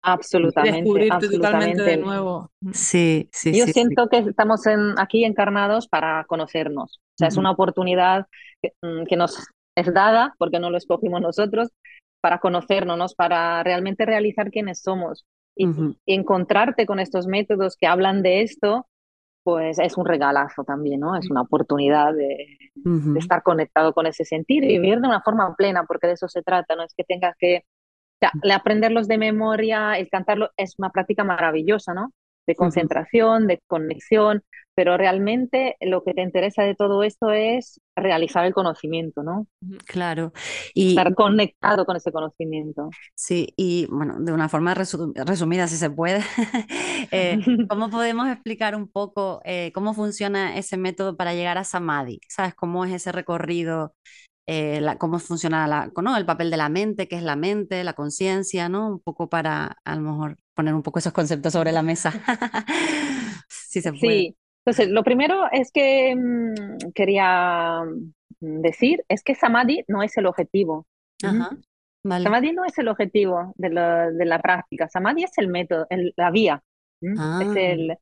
[0.02, 0.78] Absolutamente.
[0.78, 2.50] Descubrirte totalmente de nuevo.
[2.72, 3.56] Sí, sí.
[3.58, 6.98] Yo siento que estamos en, aquí encarnados para conocernos.
[6.98, 8.26] O sea, es una oportunidad
[8.82, 11.68] mm, que, nos es dada, porque no lo escogimos nosotros,
[12.24, 15.26] para conocernos, para realmente realizar quiénes somos.
[15.54, 15.66] Y,
[16.06, 18.86] encontrarte con estos métodos que hablan de esto,
[19.42, 21.16] pues es un regalazo también, ¿no?
[21.16, 22.46] Es una oportunidad de,
[22.76, 26.26] de, estar conectado con ese sentir y vivir de una forma plena, porque de eso
[26.26, 30.76] se trata, no es que tengas que, o sea, aprenderlos de memoria, el cantarlo es
[30.78, 32.10] una práctica maravillosa, ¿no?
[32.46, 34.42] De concentración, de conexión,
[34.74, 39.46] pero realmente lo que te interesa de todo esto es realizar el conocimiento, ¿no?
[39.86, 40.32] Claro.
[40.74, 42.90] Y, Estar conectado con ese conocimiento.
[43.14, 46.22] Sí, y bueno, de una forma resumida, si se puede,
[47.12, 47.38] eh,
[47.68, 52.20] ¿cómo podemos explicar un poco eh, cómo funciona ese método para llegar a Samadhi?
[52.28, 53.94] ¿Sabes cómo es ese recorrido?
[54.46, 56.16] Eh, cómo funciona la, ¿no?
[56.18, 58.88] el papel de la mente, qué es la mente, la conciencia, ¿no?
[58.88, 62.12] Un poco para a lo mejor poner un poco esos conceptos sobre la mesa.
[63.48, 64.00] si se puede.
[64.00, 67.82] Sí, entonces lo primero es que mm, quería
[68.40, 70.86] mm, decir es que Samadhi no es el objetivo.
[71.20, 74.88] Samadhi no es el objetivo de la, de la práctica.
[74.88, 75.86] Samadhi es el método,
[76.16, 76.62] la vía.
[77.00, 77.40] Es ah.
[77.56, 77.96] el,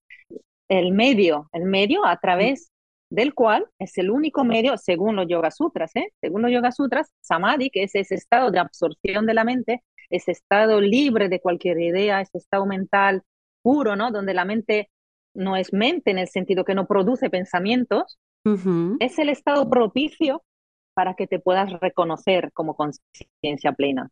[0.68, 2.72] el medio, el medio a través
[3.10, 6.12] del cual es el único medio, según los Yoga Sutras, ¿eh?
[6.20, 9.82] según los Yoga Sutras, Samadhi, que es ese estado de absorción de la mente,
[10.12, 13.22] ese estado libre de cualquier idea, ese estado mental
[13.62, 14.10] puro, ¿no?
[14.10, 14.90] Donde la mente
[15.34, 18.18] no es mente en el sentido que no produce pensamientos,
[18.98, 20.42] es el estado propicio
[20.94, 24.10] para que te puedas reconocer como conciencia plena.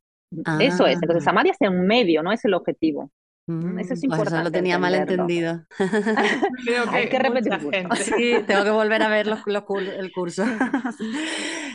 [0.61, 0.95] Eso es.
[1.03, 1.31] Entonces, ah.
[1.31, 3.11] Samadhi es un medio, no es el objetivo.
[3.49, 4.37] Mm, eso es importante.
[4.37, 5.65] Eso lo tenía mal entendido.
[6.93, 7.53] Hay que repetir.
[7.97, 10.45] Sí, tengo que volver a ver los, el curso.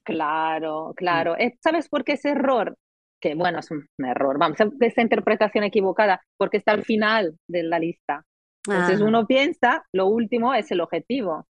[0.03, 1.37] claro, claro.
[1.37, 2.77] Eh, ¿Sabes por qué ese error?
[3.25, 7.79] Que bueno, es un error, vamos, esa interpretación equivocada, porque está al final de la
[7.79, 8.23] lista.
[8.67, 9.03] Entonces ah.
[9.03, 11.47] uno piensa, lo último es el objetivo,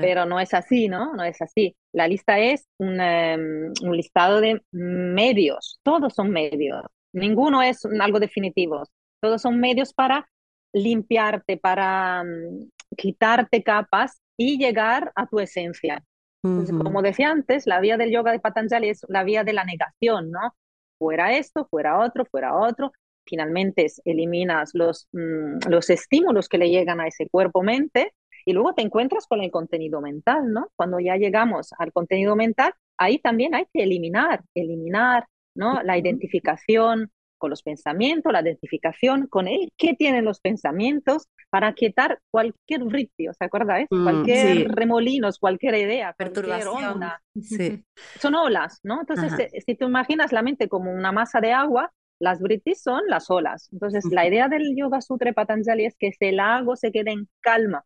[0.00, 1.14] pero no es así, ¿no?
[1.14, 1.74] No es así.
[1.92, 8.20] La lista es un, em, un listado de medios, todos son medios, ninguno es algo
[8.20, 8.84] definitivo.
[9.20, 10.28] Todos son medios para
[10.72, 16.04] limpiarte, para mm, quitarte capas y llegar a tu esencia.
[16.40, 20.30] como decía antes, la vía del yoga de Patanjali es la vía de la negación,
[20.30, 20.54] ¿no?
[20.98, 22.92] Fuera esto, fuera otro, fuera otro.
[23.24, 28.12] Finalmente eliminas los, mm, los estímulos que le llegan a ese cuerpo-mente
[28.44, 30.68] y luego te encuentras con el contenido mental, ¿no?
[30.76, 35.82] Cuando ya llegamos al contenido mental, ahí también hay que eliminar, eliminar, ¿no?
[35.82, 42.20] La identificación, con los pensamientos, la identificación con él, qué tienen los pensamientos para quitar
[42.30, 43.80] cualquier ritmo, ¿se acuerda?
[43.88, 47.00] Mm, cualquier remolinos, cualquier idea, perturbación.
[47.40, 47.84] Sí.
[48.20, 49.00] Son olas, ¿no?
[49.00, 53.02] Entonces, eh, si te imaginas la mente como una masa de agua, las britis son
[53.06, 53.68] las olas.
[53.72, 57.84] Entonces, la idea del Yoga Sutra Patanjali es que ese lago se quede en calma,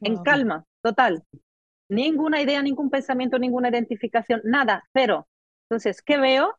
[0.00, 1.22] en calma, total.
[1.88, 5.28] Ninguna idea, ningún pensamiento, ninguna identificación, nada, pero.
[5.68, 6.58] Entonces, ¿qué veo?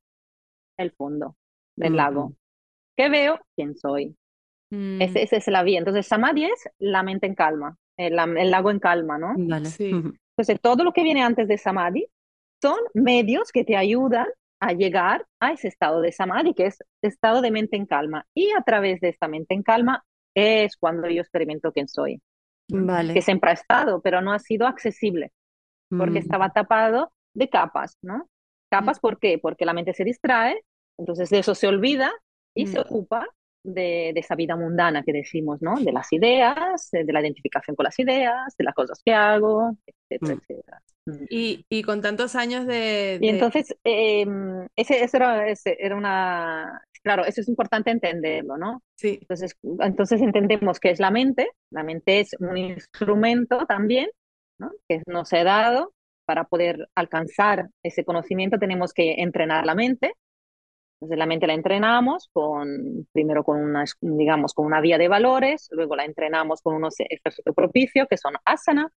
[0.78, 1.36] El fondo
[1.76, 2.34] del lago.
[2.96, 3.40] ¿Qué veo?
[3.56, 4.16] ¿Quién soy?
[4.72, 5.02] Mm.
[5.02, 5.80] Esa es la vía.
[5.80, 9.34] Entonces, Samadhi es la mente en calma, el, lago en calma, ¿no?
[9.36, 12.08] Entonces, todo lo que viene antes de Samadhi
[12.62, 14.28] son medios que te ayudan
[14.60, 18.26] a llegar a ese estado de Samadhi, que es estado de mente en calma.
[18.34, 20.06] Y a través de esta mente en calma
[20.36, 22.22] es cuando yo experimento quién soy.
[22.70, 23.14] Vale.
[23.14, 25.32] Que siempre ha estado, pero no ha sido accesible,
[25.90, 26.24] porque mm.
[26.24, 28.30] estaba tapado de capas, ¿no?
[28.70, 29.02] Capas, mm.
[29.02, 29.40] ¿por qué?
[29.40, 30.64] Porque la mente se distrae
[31.02, 32.12] entonces de eso se olvida
[32.56, 32.82] y se mm.
[32.82, 33.28] ocupa
[33.64, 35.76] de, esa vida mundana que decimos, ¿no?
[35.76, 40.36] De las ideas, de la identificación con las ideas, de las cosas que hago, etcétera,
[40.36, 40.40] mm.
[40.40, 40.82] etcétera.
[41.06, 41.26] Mm.
[41.30, 43.18] Y, y, con tantos años de...
[43.22, 46.82] Y entonces, em, ese, era, era, una...
[47.04, 48.84] Claro, eso es importante entenderlo, ¿no?
[48.96, 49.18] Sí.
[49.22, 54.08] Entonces, entonces entendemos que es la mente, la mente es un instrumento también,
[54.60, 54.72] ¿no?
[54.88, 55.94] Que nos ha dado
[56.26, 60.14] para poder alcanzar ese conocimiento tenemos que entrenar la mente,
[61.02, 65.68] entonces la mente la entrenamos con, primero con una, digamos, con una vía de valores,
[65.72, 68.88] luego la entrenamos con unos ejercicios propicios que son asana,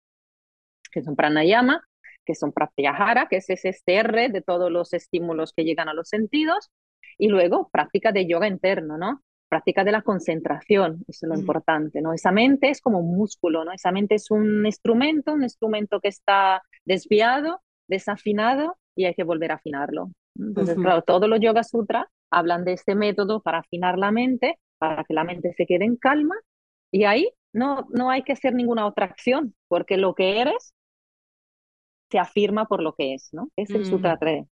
[0.92, 1.82] que son pranayama,
[2.26, 6.10] que son pratyahara, que es ese STR de todos los estímulos que llegan a los
[6.10, 6.70] sentidos,
[7.16, 9.22] y luego práctica de yoga interno, ¿no?
[9.48, 12.12] Práctica de la concentración, eso es lo importante, ¿no?
[12.12, 13.72] Esa mente es como un músculo, ¿no?
[13.72, 19.52] Esa mente es un instrumento, un instrumento que está desviado, desafinado y hay que volver
[19.52, 20.10] a afinarlo.
[20.38, 25.04] Entonces, claro, todos los Yoga Sutra hablan de este método para afinar la mente, para
[25.04, 26.34] que la mente se quede en calma.
[26.90, 30.74] Y ahí no, no hay que hacer ninguna otra acción, porque lo que eres
[32.10, 33.48] se afirma por lo que es, ¿no?
[33.56, 34.46] Es el Sutra 3,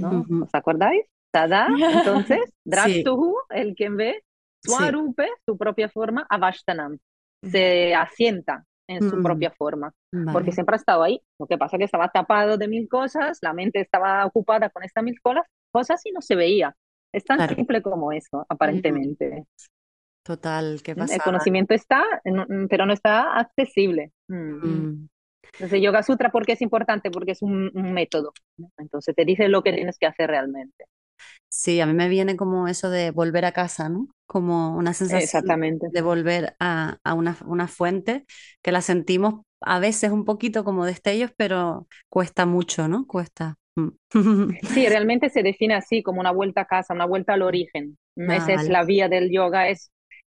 [0.00, 0.24] ¿no?
[0.42, 1.04] ¿Os acordáis?
[1.30, 1.66] Tada,
[2.28, 4.22] entonces, Drashtuhu, el quien ve,
[4.64, 6.98] Swarupe, su propia forma, Avashtanam,
[7.42, 9.92] se asienta en su propia forma,
[10.32, 11.20] porque siempre ha estado ahí.
[11.38, 14.82] Lo que pasa es que estaba tapado de mil cosas, la mente estaba ocupada con
[14.82, 16.76] estas mil cosas y no se veía.
[17.12, 19.46] Es tan simple como eso, aparentemente.
[20.24, 21.14] Total, ¿qué pasa?
[21.14, 22.02] El conocimiento está,
[22.68, 24.10] pero no está accesible.
[24.28, 24.66] Mm.
[24.66, 25.08] Mm.
[25.52, 27.10] Entonces, Yoga Sutra, ¿por qué es importante?
[27.10, 28.32] Porque es un, método.
[28.78, 30.86] Entonces, te dice lo que tienes que hacer realmente.
[31.56, 34.08] Sí, a mí me viene como eso de volver a casa, ¿no?
[34.26, 35.86] Como una sensación Exactamente.
[35.86, 38.26] de volver a, a una, una fuente
[38.62, 43.06] que la sentimos a veces un poquito como destellos, pero cuesta mucho, ¿no?
[43.06, 43.56] Cuesta.
[43.76, 43.88] Mm.
[44.62, 47.98] Sí, realmente se define así, como una vuelta a casa, una vuelta al origen.
[48.16, 49.90] Ah, Esa es la vía del yoga, es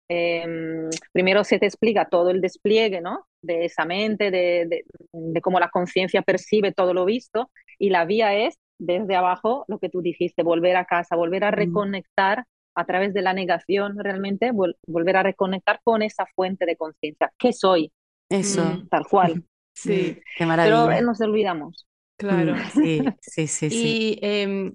[0.09, 3.27] em, primero se te explica todo el despliegue, ¿no?
[3.43, 8.05] De esa mente, de, de, de cómo la conciencia percibe todo lo visto, y la
[8.07, 12.45] vía es desde abajo lo que tú dijiste, volver a casa, volver a Mm, reconectar
[12.75, 17.33] a través de la negación, realmente, vol- volver a reconectar con esa fuente de conciencia.
[17.39, 17.93] ¿Qué soy?
[18.29, 19.43] Eso, Mm, Tal cual.
[19.75, 20.93] sí, qué Pero maravilla.
[20.93, 21.87] eh, nos olvidamos.
[22.17, 22.57] claro.
[22.57, 23.99] Mm, sí, sí, sí, sí.
[23.99, 24.73] Y em,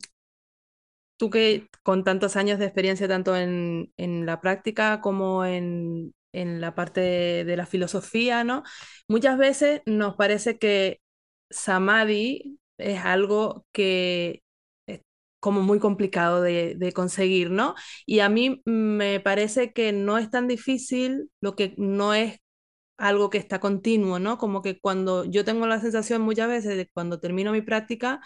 [1.17, 6.61] tú que con tantos años de experiencia tanto en, en la práctica como en, en
[6.61, 7.01] la parte
[7.45, 8.63] de la filosofía, ¿no?
[9.07, 11.01] Muchas veces nos parece que
[11.49, 14.43] samadhi es algo que
[14.87, 15.01] es
[15.39, 17.75] como muy complicado de, conseguir, ¿no?
[18.05, 22.39] Y a mí me parece que no es tan difícil, lo que no es
[22.97, 24.37] algo que está continuo, ¿no?
[24.37, 28.21] Como que cuando yo tengo la sensación muchas veces de cuando termino mi práctica,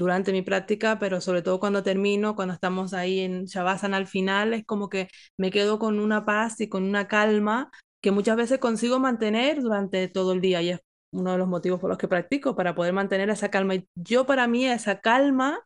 [0.00, 4.54] durante mi práctica, pero sobre todo cuando termino, cuando estamos ahí en Shavasana al final,
[4.54, 7.70] es como que me quedo con una paz y con una calma
[8.00, 10.80] que muchas veces consigo mantener durante todo el día y es
[11.12, 13.74] uno de los motivos por los que practico, para poder mantener esa calma.
[13.76, 15.60] Y yo para mí esa calma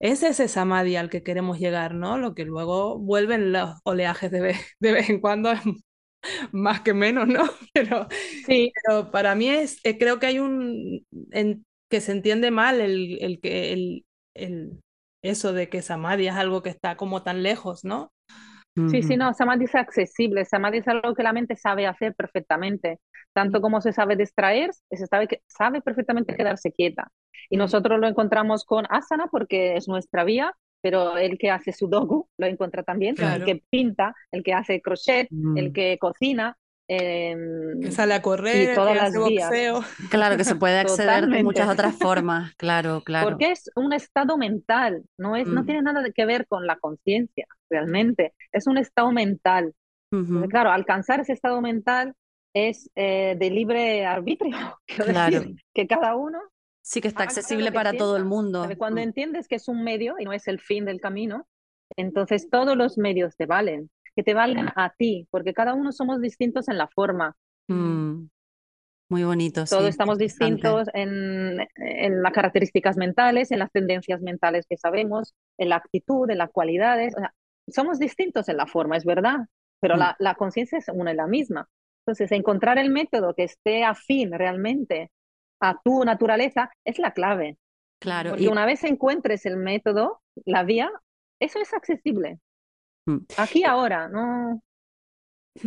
[0.00, 2.18] es ese samadhi al que queremos llegar, ¿no?
[2.18, 5.52] Lo que luego vuelven los oleajes de vez, de vez en cuando,
[6.52, 7.44] más que menos, ¿no?
[7.74, 8.08] Pero,
[8.46, 12.80] Sí, pero para mí es, eh, creo que hay un, en- que se entiende mal
[12.80, 14.80] el, el el,
[15.22, 18.12] eso de que Samadhi es algo que está como tan lejos, ¿no?
[18.88, 22.98] Sí, sí, no, Samadhi es accesible, Samadhi es algo que la mente sabe hacer perfectamente,
[23.32, 27.10] tanto como se sabe distraer, se sabe, que, sabe perfectamente quedarse quieta.
[27.48, 32.28] Y nosotros lo encontramos con asana porque es nuestra vía, pero el que hace sudoku
[32.38, 35.72] lo encuentra también, el que pinta, el que hace crochet, el Mm.
[35.72, 36.56] que cocina,
[37.80, 39.84] que em, sale a y correr, todas que hace las vías, boxeo.
[40.10, 43.30] Claro que se puede acceder de muchas otras formas, claro, claro.
[43.30, 46.78] Porque es un estado mental, no, es, no Mm, tiene nada que ver con la
[46.78, 49.74] conciencia, realmente, es un estado mental.
[50.50, 52.14] Claro, alcanzar ese estado mental
[52.54, 55.38] es eh, de libre arbitrio, Claro.
[55.38, 56.40] decir, que cada uno
[56.82, 58.66] Sí que está accesible que para todo el mundo.
[58.78, 61.46] Cuando Mm, entiendes que es un medio y no es el fin del camino,
[61.96, 66.20] entonces todos los medios te valen, que te valgan a ti, porque cada uno somos
[66.20, 67.36] distintos en la forma,
[67.68, 68.28] mm,
[69.08, 74.66] Muy bonito, todos sí, estamos distintos en, en las características mentales, en las tendencias mentales
[74.68, 77.14] que sabemos, en la actitud, en las cualidades.
[77.16, 77.32] O sea,
[77.68, 79.36] somos distintos en la forma, es verdad,
[79.80, 81.68] pero Mm, la, la conciencia es una y la misma.
[82.04, 85.10] Entonces, encontrar el método que esté afín realmente
[85.60, 87.58] a tu naturaleza es la clave,
[87.98, 90.90] Claro, porque y una vez encuentres el método, la vía,
[91.40, 92.40] eso es accesible.
[93.06, 94.60] Mm, Aquí ahora, no.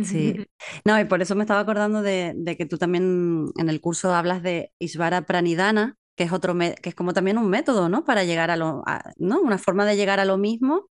[0.00, 0.36] sí.
[0.84, 4.14] No, y por eso me estaba acordando de, de que tú también en el curso
[4.14, 8.04] hablas de Ishvara Pranidhana, que es otro que es como también un método, ¿no?
[8.04, 9.40] Para llegar a lo, a- ¿no?
[9.40, 10.88] Una forma de llegar a lo mismo,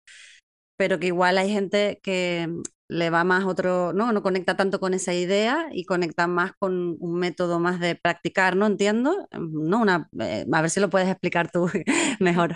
[0.78, 2.50] pero que igual hay gente que
[2.90, 4.14] le va más otro, ¿no?
[4.14, 8.56] No conecta tanto con esa idea y conecta más con un método más de practicar,
[8.58, 8.68] ¿no?
[8.68, 9.82] Entiendo, ¿no?
[9.82, 11.70] Una, eh, a ver si lo puedes explicar tú
[12.22, 12.56] mejor.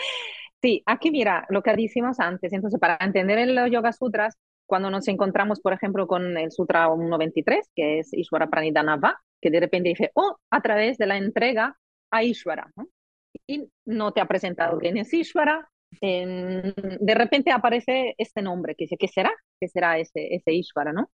[0.66, 2.52] Sí, aquí mira lo que decimos antes.
[2.52, 4.36] Entonces, para entender el Yoga Sutras,
[4.66, 9.48] cuando nos encontramos, por ejemplo, con el Sutra 1.23, que es Ishvara Pranidhana Va, que
[9.50, 11.78] de repente dice, oh, a través de la entrega
[12.10, 12.88] a Ishvara, ¿no?
[13.46, 15.68] Y no te ha presentado quién es Ishvara,
[16.00, 19.30] en- de repente aparece este nombre, que dice, ¿qué será?
[19.60, 21.08] ¿Qué será ese, ese Ishvara, no?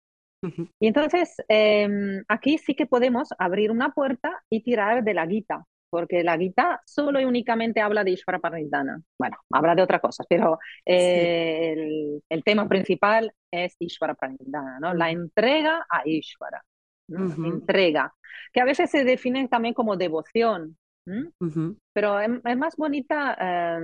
[0.78, 1.88] Y entonces, eh,
[2.28, 6.80] aquí sí que podemos abrir una puerta y tirar de la Gita, porque la Gita
[6.86, 9.00] solo y únicamente habla de Ishvara Paranidhana.
[9.18, 10.58] Bueno, habla de otras cosas, pero
[10.96, 11.20] Sí.
[11.20, 14.94] eh, el, el tema principal es Ishvara Paranidhana, ¿no?
[14.94, 16.64] La entrega a Ishvara,
[17.08, 17.24] ¿no?
[17.26, 17.42] Ujú.
[17.42, 18.14] Entrega,
[18.52, 21.30] que a veces se define también como devoción, ¿m?
[21.40, 23.80] ujú, pero es, es más bonita eh,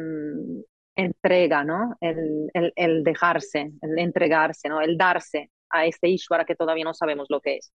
[0.97, 1.97] entrega, ¿no?
[2.01, 4.81] El, el, el dejarse, el entregarse, ¿no?
[4.81, 7.73] El darse a este Ishvara que todavía no sabemos lo que es.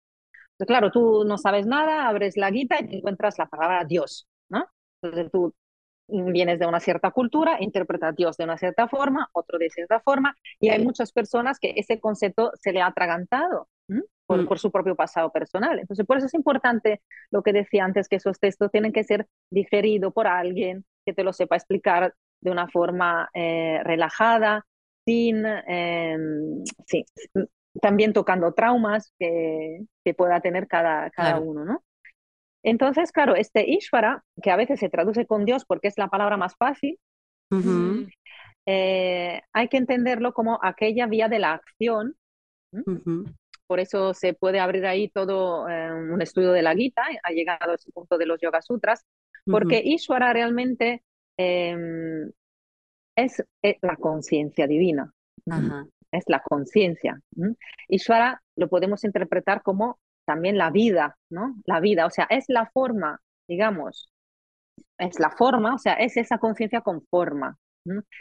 [0.67, 4.65] Claro, tú no sabes nada, abres la guita y encuentras la palabra Dios, ¿no?
[5.01, 5.53] Entonces tú
[6.07, 10.35] vienes de una cierta cultura, interpretas Dios de una cierta forma, otro de cierta forma,
[10.59, 13.67] y hay muchas personas que ese concepto se le ha atragantado
[14.37, 14.45] Mm.
[14.45, 15.79] por su propio pasado personal.
[15.79, 17.01] Entonces, por eso es importante
[17.31, 21.23] lo que decía antes, que esos textos tienen que ser digeridos por alguien que te
[21.23, 24.65] lo sepa explicar de una forma eh, relajada,
[25.05, 26.17] sin, eh,
[26.85, 27.05] sí,
[27.79, 31.41] también tocando traumas que, que pueda tener cada, cada Claro.
[31.43, 31.83] uno, ¿no?
[32.63, 36.37] Entonces, claro, este Ishvara, que a veces se traduce con Dios porque es la palabra
[36.37, 36.99] más fácil,
[38.65, 42.15] eh, hay que entenderlo como aquella vía de la acción.
[43.65, 47.71] Por eso se puede abrir ahí todo eh, un estudio de la Gita, ha llegado
[47.71, 49.05] a ese punto de los Yoga Sutras,
[49.45, 51.03] porque Ishvara realmente
[51.37, 52.29] em,
[53.15, 53.43] es,
[53.81, 55.13] la conciencia divina.
[56.11, 57.21] Es la conciencia.
[57.87, 61.55] Ishvara lo podemos interpretar como también la vida, ¿no?
[61.65, 64.11] La vida, o sea, es la forma, digamos,
[64.97, 67.57] es la forma, o sea, es esa conciencia con forma.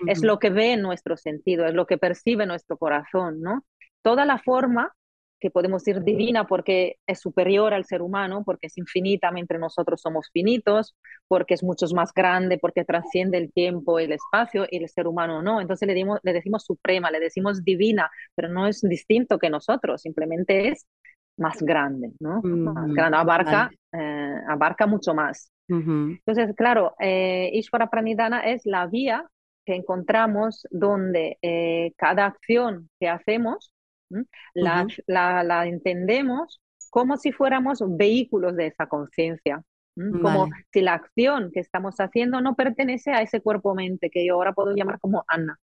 [0.06, 3.64] Es lo que ve nuestro sentido, es lo que percibe nuestro corazón, ¿no?
[4.02, 4.94] Toda la forma
[5.40, 10.00] que podemos decir divina porque es superior al ser humano, porque es infinita mientras nosotros
[10.00, 10.96] somos finitos,
[11.28, 15.06] porque es mucho más grande, porque trasciende el tiempo y el espacio y el ser
[15.06, 15.60] humano no.
[15.60, 20.02] Entonces le, dimos, le decimos suprema, le decimos divina, pero no es distinto que nosotros,
[20.02, 20.86] simplemente es
[21.36, 22.40] más grande, ¿no?
[22.42, 25.52] más grande, abarca, eh, abarca mucho más.
[25.68, 29.24] Entonces, claro, eh, Ishvara Pranidhana es la vía
[29.66, 33.70] que encontramos donde eh, cada acción que hacemos
[34.54, 39.62] la, la, entendemos como si fuéramos vehículos de esa conciencia.
[40.22, 44.52] Como si la acción que estamos haciendo no pertenece a ese cuerpo-mente que yo ahora
[44.52, 45.58] puedo llamar como Anna.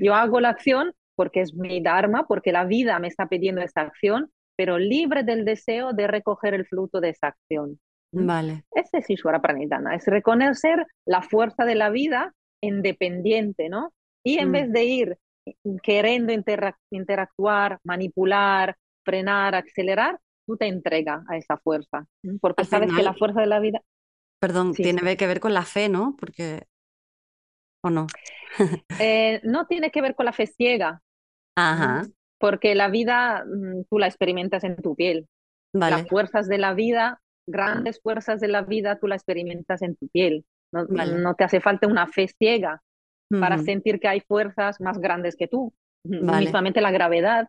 [0.00, 3.80] Yo hago la acción porque es mi Dharma, porque la vida me está pidiendo esa
[3.80, 7.80] acción, pero libre del deseo de recoger el fruto de esa acción.
[8.12, 8.64] Vale.
[8.70, 13.92] Ese es Ishwara Pranidhana, es reconocer la fuerza de la vida independiente, ¿no?
[14.24, 14.52] Y en mm.
[14.52, 15.18] vez de ir
[15.82, 16.32] queriendo
[16.90, 22.06] interactuar, manipular, frenar, acelerar, tú te entregas a esa fuerza,
[22.40, 23.80] porque sabes que la fuerza de la vida...
[24.40, 26.16] Perdón, tiene que ver con la fe, ¿no?
[26.18, 26.64] Porque...
[27.82, 28.06] ¿O no?
[28.98, 31.02] Eh, no tiene que ver con la fe ciega.
[31.54, 32.02] Ajá.
[32.38, 35.28] Porque la vida mm, tú la experimentas en tu piel.
[35.74, 40.08] Las fuerzas de la vida, grandes fuerzas de la vida, tú la experimentas en tu
[40.08, 40.46] piel.
[40.72, 42.82] No, no te hace falta una fe ciega
[43.30, 45.72] para sentir que hay fuerzas más grandes que tú.
[46.04, 47.48] Mismamente la gravedad,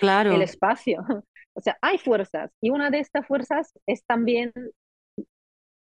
[0.00, 0.32] claro.
[0.32, 1.04] el espacio.
[1.58, 4.52] O sea, hay fuerzas y una de estas fuerzas es también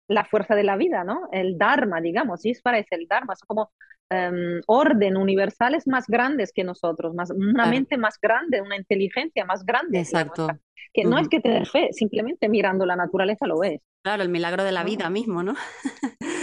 [0.09, 1.29] la fuerza de la vida, ¿no?
[1.33, 3.71] El Dharma, digamos, Ishvara es el Dharma, son como
[4.11, 9.65] um, orden universales más grandes que nosotros, más, una mente más grande, una inteligencia más
[9.67, 10.01] grande.
[10.01, 10.49] Exacto.
[10.95, 13.83] que no es que tener fe, simplemente mirando la naturaleza lo ves.
[14.03, 15.55] Claro, el milagro de la vida mismo, ¿no?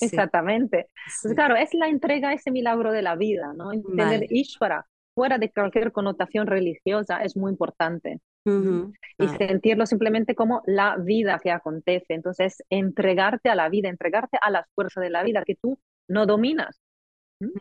[0.00, 0.86] Exactamente.
[1.34, 3.72] claro, es la entrega, ese milagro de la vida, ¿no?
[3.72, 8.20] Entender Ishvara fuera de cualquier connotación religiosa es muy importante.
[8.46, 12.14] Y sentirlo simplemente como la vida que acontece.
[12.14, 15.78] Entonces, entregarte a la vida, entregarte a las fuerzas de la vida que tú
[16.08, 16.80] no dominas.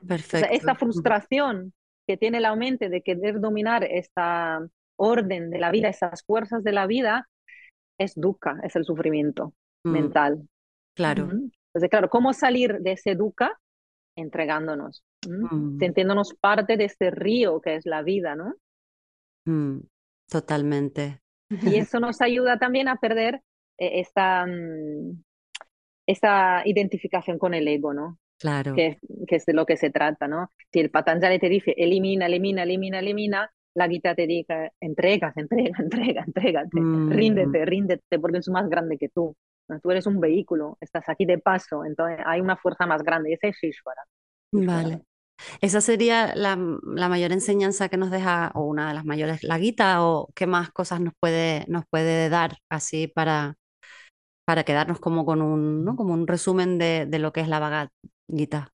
[0.07, 0.47] Perfecto.
[0.51, 1.73] esta frustración
[2.05, 4.67] que tiene la mente de querer dominar esta
[4.97, 7.29] orden de la vida, esas fuerzas de la vida,
[7.97, 9.91] es dukkha, es el sufrimiento mm.
[9.91, 10.47] mental.
[10.95, 11.29] Claro.
[11.79, 13.57] Entonces, claro, ¿cómo salir de ese dukkha?
[14.17, 15.79] Entregándonos, mm.
[15.79, 18.55] sintiéndonos parte de este río que es la vida, ¿no?
[19.45, 19.79] Mm,
[20.29, 21.21] totalmente.
[21.49, 23.35] Y eso nos ayuda también a perder
[23.77, 25.23] eh, esta, mm,
[26.05, 28.19] esta identificación con el ego, ¿no?
[28.37, 28.75] Claro.
[28.75, 30.51] Que, que, es de lo que se trata, ¿no?
[30.73, 35.77] Si el Patanjali te dice elimina, elimina, elimina, elimina, la guita te dice entrega, entrega,
[35.79, 39.33] entrega, entrégate, ríndete, ríndete, porque es más grande que tú.
[39.81, 43.49] Tú eres un vehículo, estás aquí de paso, entonces hay una fuerza más grande, ese
[43.49, 44.03] es Ishvara.
[44.51, 45.03] Vale.
[45.61, 49.57] Esa sería la, la, mayor enseñanza que nos deja, o una de las mayores, la
[49.57, 53.55] Gita, o qué más cosas nos puede, nos puede dar así para,
[54.45, 55.95] para quedarnos como con un, ¿no?
[55.95, 57.89] como un resumen de, de lo que es la
[58.27, 58.73] Gita.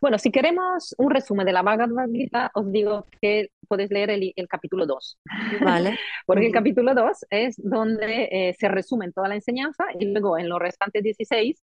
[0.00, 4.32] Bueno, si queremos un resumen de la Bhagavad Gita, os digo que podéis leer el,
[4.36, 5.18] el capítulo 2.
[5.62, 5.98] Vale.
[6.26, 10.48] Porque el capítulo 2 es donde eh, se resumen toda la enseñanza y luego en
[10.48, 11.62] los restantes 16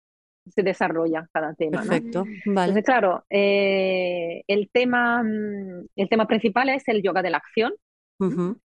[0.49, 1.83] se desarrolla cada tema.
[1.83, 2.25] Perfecto.
[2.25, 2.55] ¿no?
[2.55, 2.71] Vale.
[2.71, 7.73] Entonces, claro, eh, el, tema, mm, el tema principal es el yoga de la acción.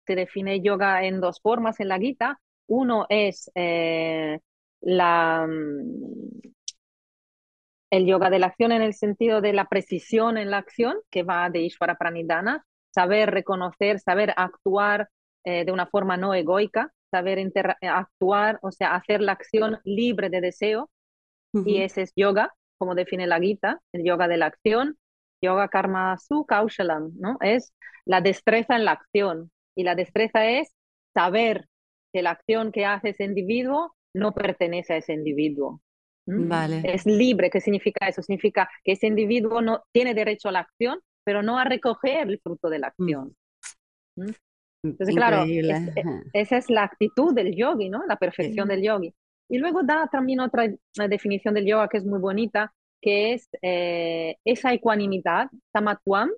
[0.05, 2.41] Se define yoga en dos formas en la Gita.
[2.67, 4.41] Uno es eh,
[4.81, 6.54] la, mm,
[7.97, 11.23] el yoga de la acción en el sentido de la precisión en la acción, que
[11.23, 15.09] va de Ishvara Pranidhana, saber reconocer, saber actuar
[15.45, 17.39] eh, de una forma no egoica, saber
[17.83, 20.91] actuar, o sea, hacer la acción libre de deseo,
[21.53, 24.99] y ese es yoga, como define la Gita, el yoga de la acción,
[25.41, 27.37] yoga karma su kaushalam, ¿no?
[27.41, 27.73] Es
[28.05, 30.75] la destreza en la acción, y la destreza es
[31.15, 31.69] saber
[32.13, 35.81] que la acción que hace ese individuo no pertenece a ese individuo,
[36.27, 36.83] Vale.
[36.85, 38.23] Es libre, ¿qué significa eso?
[38.23, 42.41] Significa que ese individuo no tiene derecho a la acción, pero no a recoger el
[42.41, 43.03] fruto de la mm.
[43.03, 43.37] acción.
[44.83, 45.45] Entonces, claro,
[46.33, 48.05] esa es la actitud del yogi, ¿no?
[48.07, 49.15] La perfección del yogi.
[49.49, 50.69] Y luego da también otra
[51.09, 56.31] definición del yoga que es muy bonita, que es eh, esa ecuanimidad, tamatwam,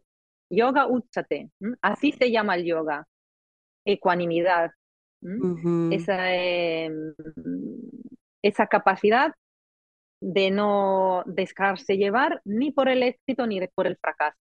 [0.50, 1.50] yoga uchate.
[1.82, 3.06] Así se llama el yoga,
[3.84, 4.70] ecuanimidad.
[5.90, 7.14] esa, em,
[8.42, 9.32] esa capacidad
[10.20, 14.38] de no dejarse llevar ni por el éxito ni por el fracaso.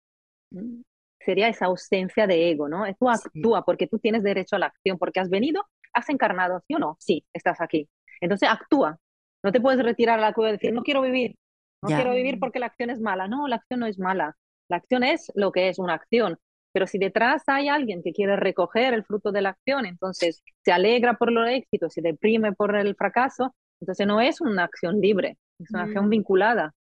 [1.19, 2.83] Sería esa ausencia de ego, ¿no?
[2.99, 6.75] Tú actúa porque tú tienes derecho a la acción, porque has venido, has encarnado, ¿sí
[6.75, 6.97] o no?
[6.99, 7.87] Sí, estás aquí.
[8.19, 8.99] Entonces actúa.
[9.43, 11.35] No te puedes retirar a la cueva y decir, no quiero vivir,
[11.81, 13.27] no quiero vivir porque la acción es mala.
[13.27, 14.35] No, la acción no es mala.
[14.69, 16.37] La acción es lo que es una acción.
[16.73, 20.71] Pero si detrás hay alguien que quiere recoger el fruto de la acción, entonces se
[20.71, 25.37] alegra por los éxitos, se deprime por el fracaso, entonces no es una acción libre,
[25.63, 26.09] es una acción mm.
[26.09, 26.73] vinculada.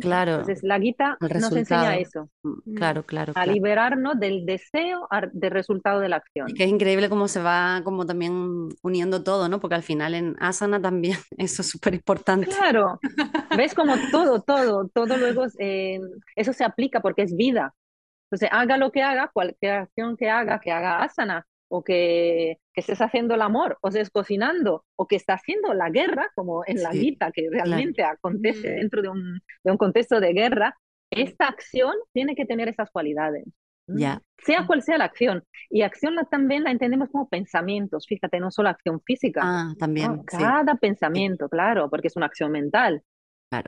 [0.00, 0.32] Claro.
[0.32, 2.28] Entonces la guita nos enseña eso.
[2.42, 3.32] Mm, claro, claro.
[3.36, 6.48] A liberarnos del deseo del resultado de la acción.
[6.48, 9.60] que es increíble cómo se va como también uniendo todo, ¿no?
[9.60, 12.46] Porque al final en asana también eso es súper importante.
[12.46, 12.98] Claro.
[13.56, 16.00] Ves como todo, todo, todo luego eh,
[16.36, 17.74] eso se aplica porque es vida.
[18.30, 22.80] Entonces haga lo que haga, cualquier acción que haga, que haga asana, o que, que,
[22.80, 26.82] estés haciendo el amor, o estés cocinando, o que estás haciendo la guerra, como en
[26.82, 28.80] la guita, que realmente acontece mm.
[28.80, 30.76] dentro de un, de un, contexto de guerra,
[31.10, 33.44] esta acción tiene que tener esas cualidades.
[33.86, 34.20] Ya.
[34.38, 35.44] Sea cual sea la acción.
[35.68, 39.40] Y acción la, también la entendemos como pensamientos, fíjate, no solo acción física.
[39.42, 40.22] Ah, también.
[40.24, 43.02] Cada pensamiento, claro, porque es una acción mental.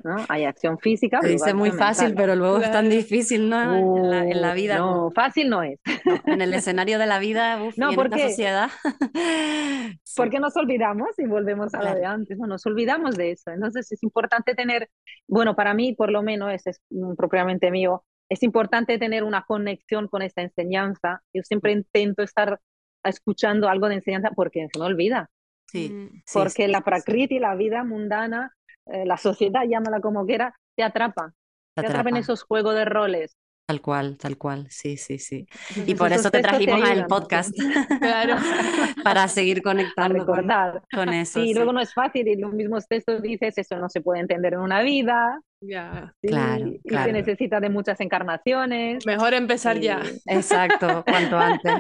[0.05, 0.17] ¿No?
[0.29, 1.21] Hay acción física.
[1.21, 3.97] Se dice muy fácil, pero luego es tan difícil, ¿no?
[4.23, 4.79] en, la, vida.
[4.79, 5.81] No, fácil no es.
[6.27, 8.71] en el escenario de la vida, uf, no, porque, en esta sociedad.
[10.17, 13.51] Porque nos olvidamos y volvemos a lo de antes, no, nos olvidamos de eso.
[13.51, 14.91] Entonces es importante tener,
[15.27, 16.81] bueno, para mí por lo menos, es, es
[17.17, 21.23] propiamente mío, es importante tener una conexión con esta enseñanza.
[21.33, 22.61] Yo siempre intento estar
[23.05, 25.31] escuchando algo de enseñanza porque se me olvida.
[25.67, 26.23] Sí, mm.
[26.33, 28.55] porque la prakriti, la vida mundana,
[28.87, 31.33] eh, la sociedad, llámala como quiera, te atrapa.
[31.75, 32.11] Te, atrapa.
[32.11, 33.37] en esos juegos de roles.
[33.67, 35.47] Tal cual, tal cual, sí, sí, sí.
[35.87, 37.55] Y por eso te trajimos al podcast.
[38.01, 38.37] Claro.
[39.05, 41.41] para seguir conectando con, eso.
[41.41, 44.55] Y luego no es fácil, y los mismos textos dices, eso no se puede entender
[44.55, 45.41] en una vida.
[45.63, 46.15] Ya.
[46.21, 49.07] Claro, y se necesita de muchas encarnaciones.
[49.07, 50.03] Mejor empezar ya.
[50.27, 51.75] Exacto, cuanto antes.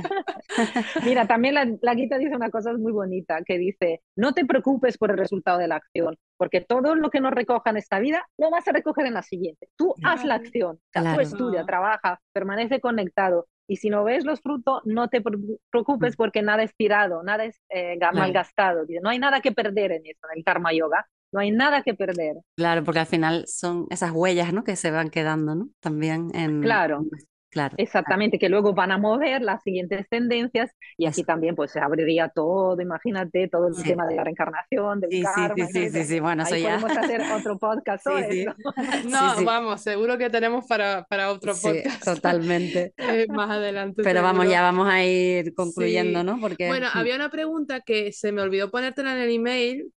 [1.04, 4.96] Mira, también la, la Guita dice una cosa muy bonita, que dice, no te preocupes
[4.98, 8.26] por el resultado de la acción, porque todo lo que nos recoja en esta vida
[8.38, 9.68] lo vas a recoger en la siguiente.
[9.76, 13.46] Tú haz la acción, tú estudia, trabaja, permanece conectado.
[13.68, 15.22] Y si no ves los frutos, no te
[15.70, 16.16] preocupes mm.
[16.16, 18.84] porque nada es tirado, nada es eh, malgastado.
[19.02, 21.06] No hay nada que perder en eso, en el karma yoga.
[21.32, 22.36] No hay nada que perder.
[22.56, 24.64] Claro, porque al final son esas huellas ¿no?
[24.64, 25.68] que se van quedando ¿no?
[25.80, 27.04] también en, claro.
[27.52, 27.74] Claro.
[27.76, 32.30] Exactamente, que luego van a mover las siguientes tendencias y así también pues se abriría
[32.30, 35.66] todo, imagínate, todo el tema de la reencarnación, del sí, karma.
[35.66, 36.78] Sí, sí, sí, sí, bueno, eso ya.
[36.78, 38.54] Podemos hacer otro podcast sobre eso.
[39.06, 42.02] No, vamos, seguro que tenemos para, para otro podcast.
[42.02, 42.94] totalmente.
[43.12, 44.02] Eh, más adelante.
[44.02, 46.40] Pero vamos, ya vamos a ir concluyendo, ¿no?
[46.40, 46.68] Porque...
[46.68, 49.92] Bueno, había una pregunta que se me olvidó ponértela en el email.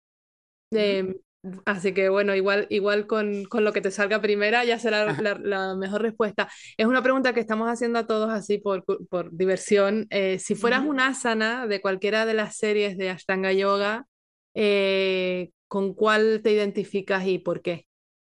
[0.73, 1.21] De,
[1.65, 5.35] Así que bueno, igual, igual con, con, lo que te salga primera ya será la,
[5.43, 6.49] la, mejor respuesta.
[6.77, 10.07] Es una pregunta que estamos haciendo a todos así por, por diversión.
[10.11, 14.07] Eh, si fueras una asana de cualquiera de las series de Ashtanga Yoga,
[14.55, 17.87] eh, ¿con cuál te identificas y por qué?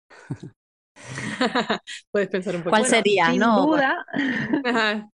[2.11, 2.71] Puedes pensar un poco.
[2.71, 3.31] ¿Cuál sería?
[3.31, 4.05] Sin no, duda.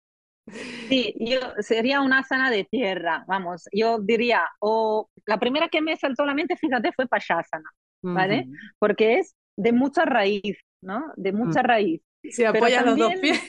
[0.88, 5.96] Sí, yo sería una asana de tierra, vamos, yo diría, o la primera que me
[5.96, 7.68] saltó a la mente, fíjate, fue Pashasana.
[8.02, 8.46] ¿vale?
[8.78, 11.04] Porque es de mucha raíz, ¿no?
[11.16, 12.00] De mucha raíz.
[12.22, 13.40] Si apoyas los dos pies.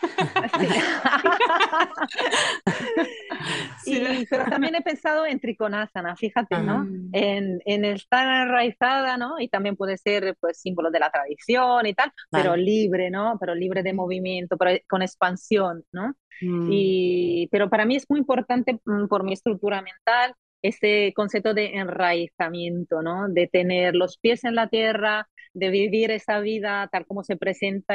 [4.30, 6.86] pero también he pensado en trikonasana, fíjate, ¿no?
[7.12, 9.40] En, en, estar enraizada, ¿no?
[9.40, 13.36] Y también puede ser, pues, símbolo de la tradición y tal, pero libre, ¿no?
[13.40, 16.14] Pero libre de movimiento, pero con expansión, ¿no?
[16.40, 16.68] Mm.
[16.70, 21.76] Y, pero para mí es muy importante mm, por mi estructura mental ese concepto de
[21.76, 23.28] enraizamiento, ¿no?
[23.28, 27.94] De tener los pies en la tierra, de vivir esa vida tal como se presenta,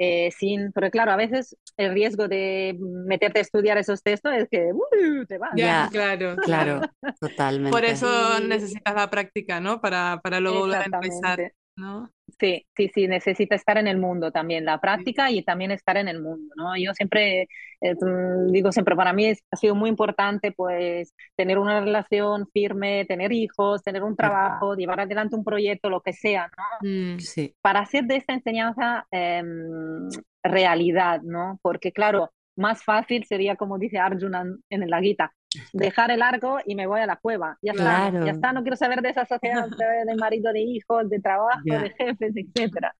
[0.00, 4.48] eh, sin, porque claro, a veces el riesgo de meterte a estudiar esos textos es
[4.48, 5.50] que uh, te vas.
[5.56, 6.80] Ya, claro, claro,
[7.20, 7.70] totalmente.
[7.70, 9.80] Por eso necesitas la práctica, ¿no?
[9.80, 11.52] Para, para luego volver a empezar.
[11.78, 12.10] ¿No?
[12.38, 16.08] Sí, sí, sí, necesita estar en el mundo también, la práctica y también estar en
[16.08, 16.76] el mundo, ¿no?
[16.76, 17.48] Yo siempre,
[17.80, 23.04] eh, mm, digo siempre, para mí ha sido muy importante pues tener una relación firme,
[23.06, 26.88] tener hijos, tener un trabajo, llevar adelante un proyecto, lo que sea, ¿no?
[26.88, 27.54] Mm, sí.
[27.62, 30.08] Para hacer de esta enseñanza em,
[30.42, 31.58] realidad, ¿no?
[31.62, 35.32] Porque claro, más fácil sería, como dice Arjuna en la Gita,
[35.72, 37.58] dejar el arco y me voy a la cueva.
[37.62, 41.20] Ya está, ya está, no quiero saber de esa sociedad de marido, de hijos, de
[41.20, 42.94] trabajo, de jefes, etcétera.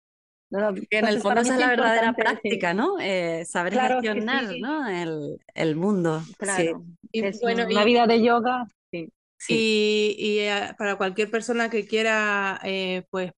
[0.51, 2.99] en el fondo esa es la verdadera práctica, ¿no?
[3.01, 4.89] Eh, saber gestionar ¿no?
[4.89, 6.23] El, el, mundo.
[6.39, 6.85] Claro.
[7.13, 8.67] Y, bueno, una vida de yoga.
[8.91, 9.13] Sí.
[9.49, 13.33] Y, y eh, para cualquier persona que quiera eh, pues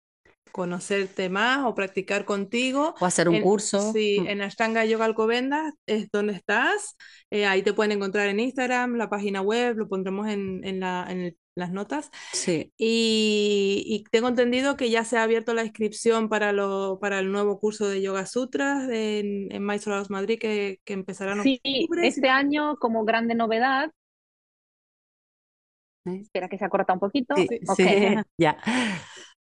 [0.51, 2.95] conocerte más o practicar contigo.
[2.99, 3.93] O hacer un curso.
[3.93, 4.27] Sí, mm.
[4.27, 6.95] en Ashtanga Yoga Alcobendas es donde estás.
[7.29, 11.05] Eh, ahí te pueden encontrar en Instagram, la página web, lo pondremos en, en, la,
[11.09, 12.09] en las notas.
[12.33, 12.73] Sí.
[12.77, 17.31] Y, y, tengo entendido que ya se ha abierto la inscripción para, lo, para el
[17.31, 21.61] nuevo curso de Yoga Sutras en, en Mysore House Madrid que, que empezará en sí,
[22.03, 23.91] este año como grande novedad
[26.05, 27.35] Espera que se acorta un poquito.
[27.35, 28.15] Sí, okay.
[28.15, 28.57] sí, ya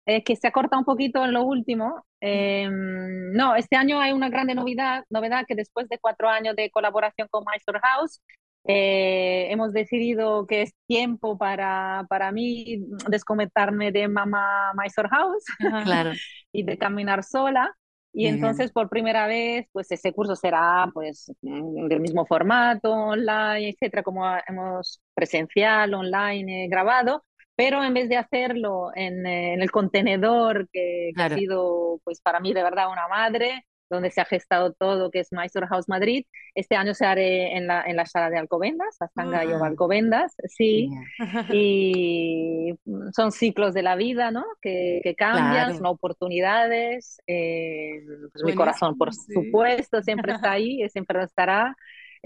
[0.06, 2.04] es que se ha cortado un poquito en lo último.
[2.20, 6.70] Em, no, este año hay una grande novedad, novedad que después de cuatro años de
[6.70, 8.22] colaboración con Mysore House,
[8.68, 15.44] eh, hemos decidido que es tiempo para, para mí desconectarme de mamá Mysore House
[15.84, 16.12] claro.
[16.52, 17.74] y de caminar sola.
[18.12, 24.02] Y entonces por primera vez, pues ese curso será pues del mismo formato, online, etcétera,
[24.02, 27.26] como hemos presencial, online, grabado,
[27.56, 32.38] pero en vez de hacerlo en, eh, en el contenedor que, ha sido pues para
[32.38, 36.26] mí de verdad una madre, donde se ha gestado todo, que es Mysore House Madrid.
[36.54, 40.34] Este año se haré en la, en la sala de Alcobendas, Astanga uh Yoga Alcobendas,
[40.48, 40.90] sí.
[41.52, 42.74] Y
[43.12, 44.44] son ciclos de la vida, ¿no?
[44.60, 47.20] Que, que cambian, son oportunidades.
[47.26, 48.02] Eh,
[48.32, 51.76] pues mi corazón, por supuesto, siempre está ahí, siempre estará.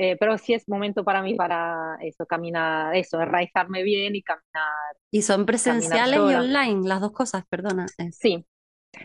[0.02, 4.96] Eh, pero sí es momento para mí para eso, caminar, eso, enraizarme bien y caminar.
[5.10, 7.84] ¿Y son presenciales y online, las dos cosas, perdona?
[8.10, 8.46] Sí,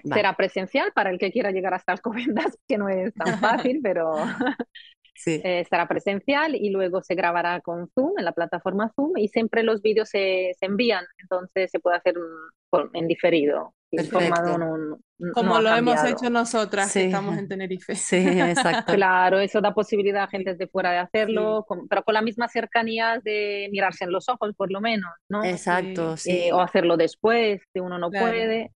[0.05, 4.13] será presencial para el que quiera llegar hasta Alcobendas, que no es tan fácil, pero
[5.15, 5.41] sí.
[5.43, 9.63] Eh, estará presencial y luego se grabará con Zoom, en la plataforma Zoom, y siempre
[9.63, 12.15] los vídeos se, se envían, entonces se puede hacer
[12.93, 13.74] en diferido.
[15.33, 17.95] Como lo hemos hecho nosotras que estamos en Tenerife.
[17.95, 18.93] Sí, exacto.
[18.93, 23.21] claro, eso da posibilidad a gente de fuera de hacerlo, pero con la misma cercanía
[23.23, 25.43] de mirarse en los ojos, por lo menos, ¿no?
[25.43, 26.31] Exacto, sí.
[26.31, 28.71] Eh, o hacerlo después, si uno no puede.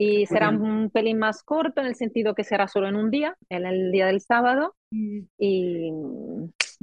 [0.00, 3.36] Y será un pelín más corto en el sentido que será solo en un día,
[3.48, 4.76] en el día del sábado.
[4.92, 5.20] Mm.
[5.38, 5.90] Y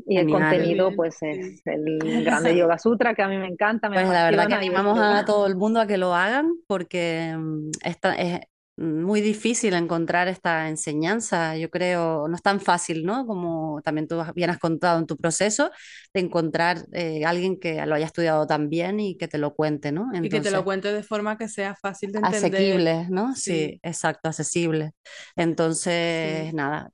[0.05, 3.89] y el contenido pues es el grande Yoga Sutra que a mí me encanta.
[3.89, 7.35] Me pues la verdad que animamos a todo el mundo a que lo hagan porque
[7.37, 8.41] mm, esta es
[8.77, 13.25] muy difícil encontrar esta enseñanza, yo creo, no es tan fácil, ¿no?
[13.25, 15.71] Como también tú bien has contado en tu proceso,
[16.13, 19.93] de encontrar eh, alguien que lo haya estudiado tan bien y que te lo cuente,
[19.93, 20.09] ¿no?
[20.13, 22.37] y que te lo cuente de forma que sea fácil de entender.
[22.37, 23.33] Asequible, ¿no?
[23.35, 24.91] Sí, exacto, accesible.
[25.37, 26.89] Entonces, nada,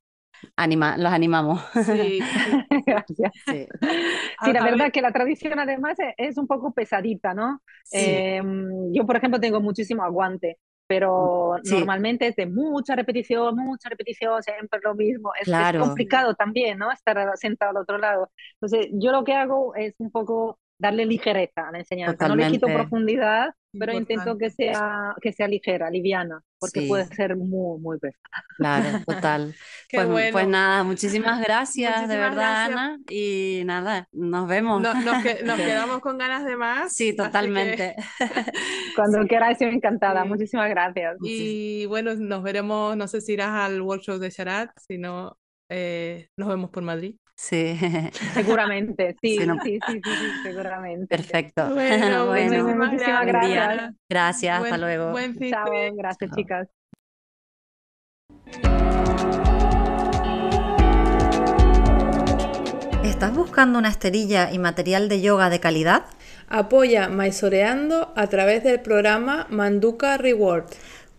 [0.55, 1.61] Anima, los animamos.
[1.85, 2.19] Sí,
[2.85, 3.31] gracias.
[3.45, 7.61] Sí, la verdad que la tradición además e, es, un poco pesadita, ¿no?
[7.91, 10.57] Em, yo, por ejemplo, tengo muchísimo aguante,
[10.87, 15.31] pero normalmente es de mucha repetición, mucha repetición, siempre lo mismo.
[15.39, 16.91] Es, es, complicado también, ¿no?
[16.91, 18.29] Estar sentado al otro lado.
[18.59, 22.27] Entonces, yo lo que hago es un poco darle ligereza a la enseñanza.
[22.27, 27.37] No le quito profundidad, pero intento que sea, que sea ligera, liviana, porque puede ser
[27.37, 28.45] muy, muy pesada.
[28.57, 29.55] Claro, total.
[29.91, 32.99] pues, pues, nada, muchísimas gracias, de verdad, Ana.
[33.09, 34.81] Y nada, nos vemos.
[34.81, 35.23] nos,
[35.57, 36.93] quedamos con ganas de más.
[36.93, 37.95] Sí, totalmente.
[38.95, 40.25] Cuando quieras, estoy encantada.
[40.25, 41.17] Muchísimas gracias.
[41.21, 45.37] Y bueno, nos veremos, no sé si irás al workshop de Sharat, si no,
[45.69, 47.15] eh, nos vemos por Madrid.
[47.41, 47.75] Sí.
[48.35, 51.07] Seguramente, sí, sí, sí, sí, seguramente.
[51.07, 51.73] Perfecto.
[51.73, 53.93] Bueno, bueno muchísimas gracias.
[54.07, 55.09] Gracias, hasta luego.
[55.09, 55.65] Buen fin Chao,
[55.95, 56.67] gracias, chicas.
[63.03, 66.05] ¿Estás buscando una esterilla y material de yoga de calidad?
[66.47, 70.65] Apoya Maisoreando a través del programa Manduka Reward.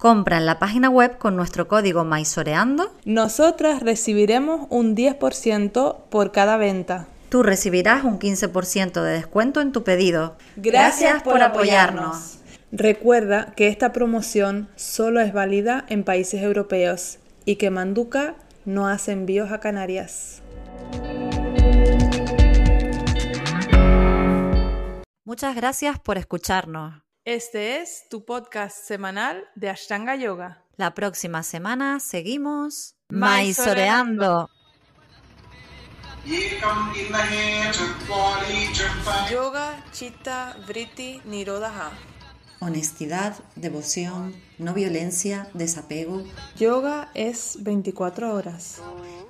[0.02, 2.92] Compra en la página web con nuestro código Maisoreando.
[3.04, 7.06] Nosotras recibiremos un 10% por cada venta.
[7.28, 10.36] Tú recibirás un 15% de descuento en tu pedido.
[10.56, 12.38] Gracias, por, apoyarnos.
[12.72, 18.34] Recuerda que esta promoción solo es válida en países europeos y que Manduca
[18.64, 20.42] no hace envíos a Canarias.
[25.24, 27.01] Muchas gracias por escucharnos.
[27.24, 30.64] Este es tu podcast semanal de Ashtanga Yoga.
[30.76, 34.50] La próxima semana seguimos maisoreando.
[39.30, 41.92] Yoga Chitta Vritti Nirodha.
[42.58, 46.24] honestidad, devoción, no violencia, desapego.
[46.56, 48.82] Yoga es 24 horas.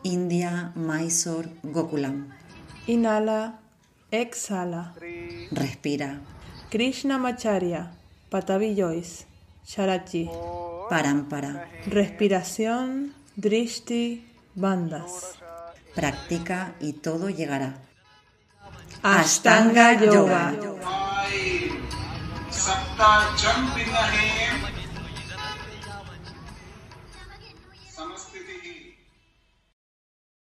[0.02, 2.30] India, Mysore, Gokulam.
[2.86, 3.60] Inhala,
[4.10, 4.94] exhala.
[5.50, 6.20] Respira.
[6.72, 7.90] Krishna Macharya,
[8.30, 9.26] Patavi Joyce,
[9.68, 10.24] Sharachi.
[10.88, 11.68] Parampara.
[11.84, 14.24] Respiración, Drishti,
[14.54, 15.34] Bandas.
[15.94, 17.74] Practica y todo llegará.
[19.02, 20.54] Ashtanga Yoga.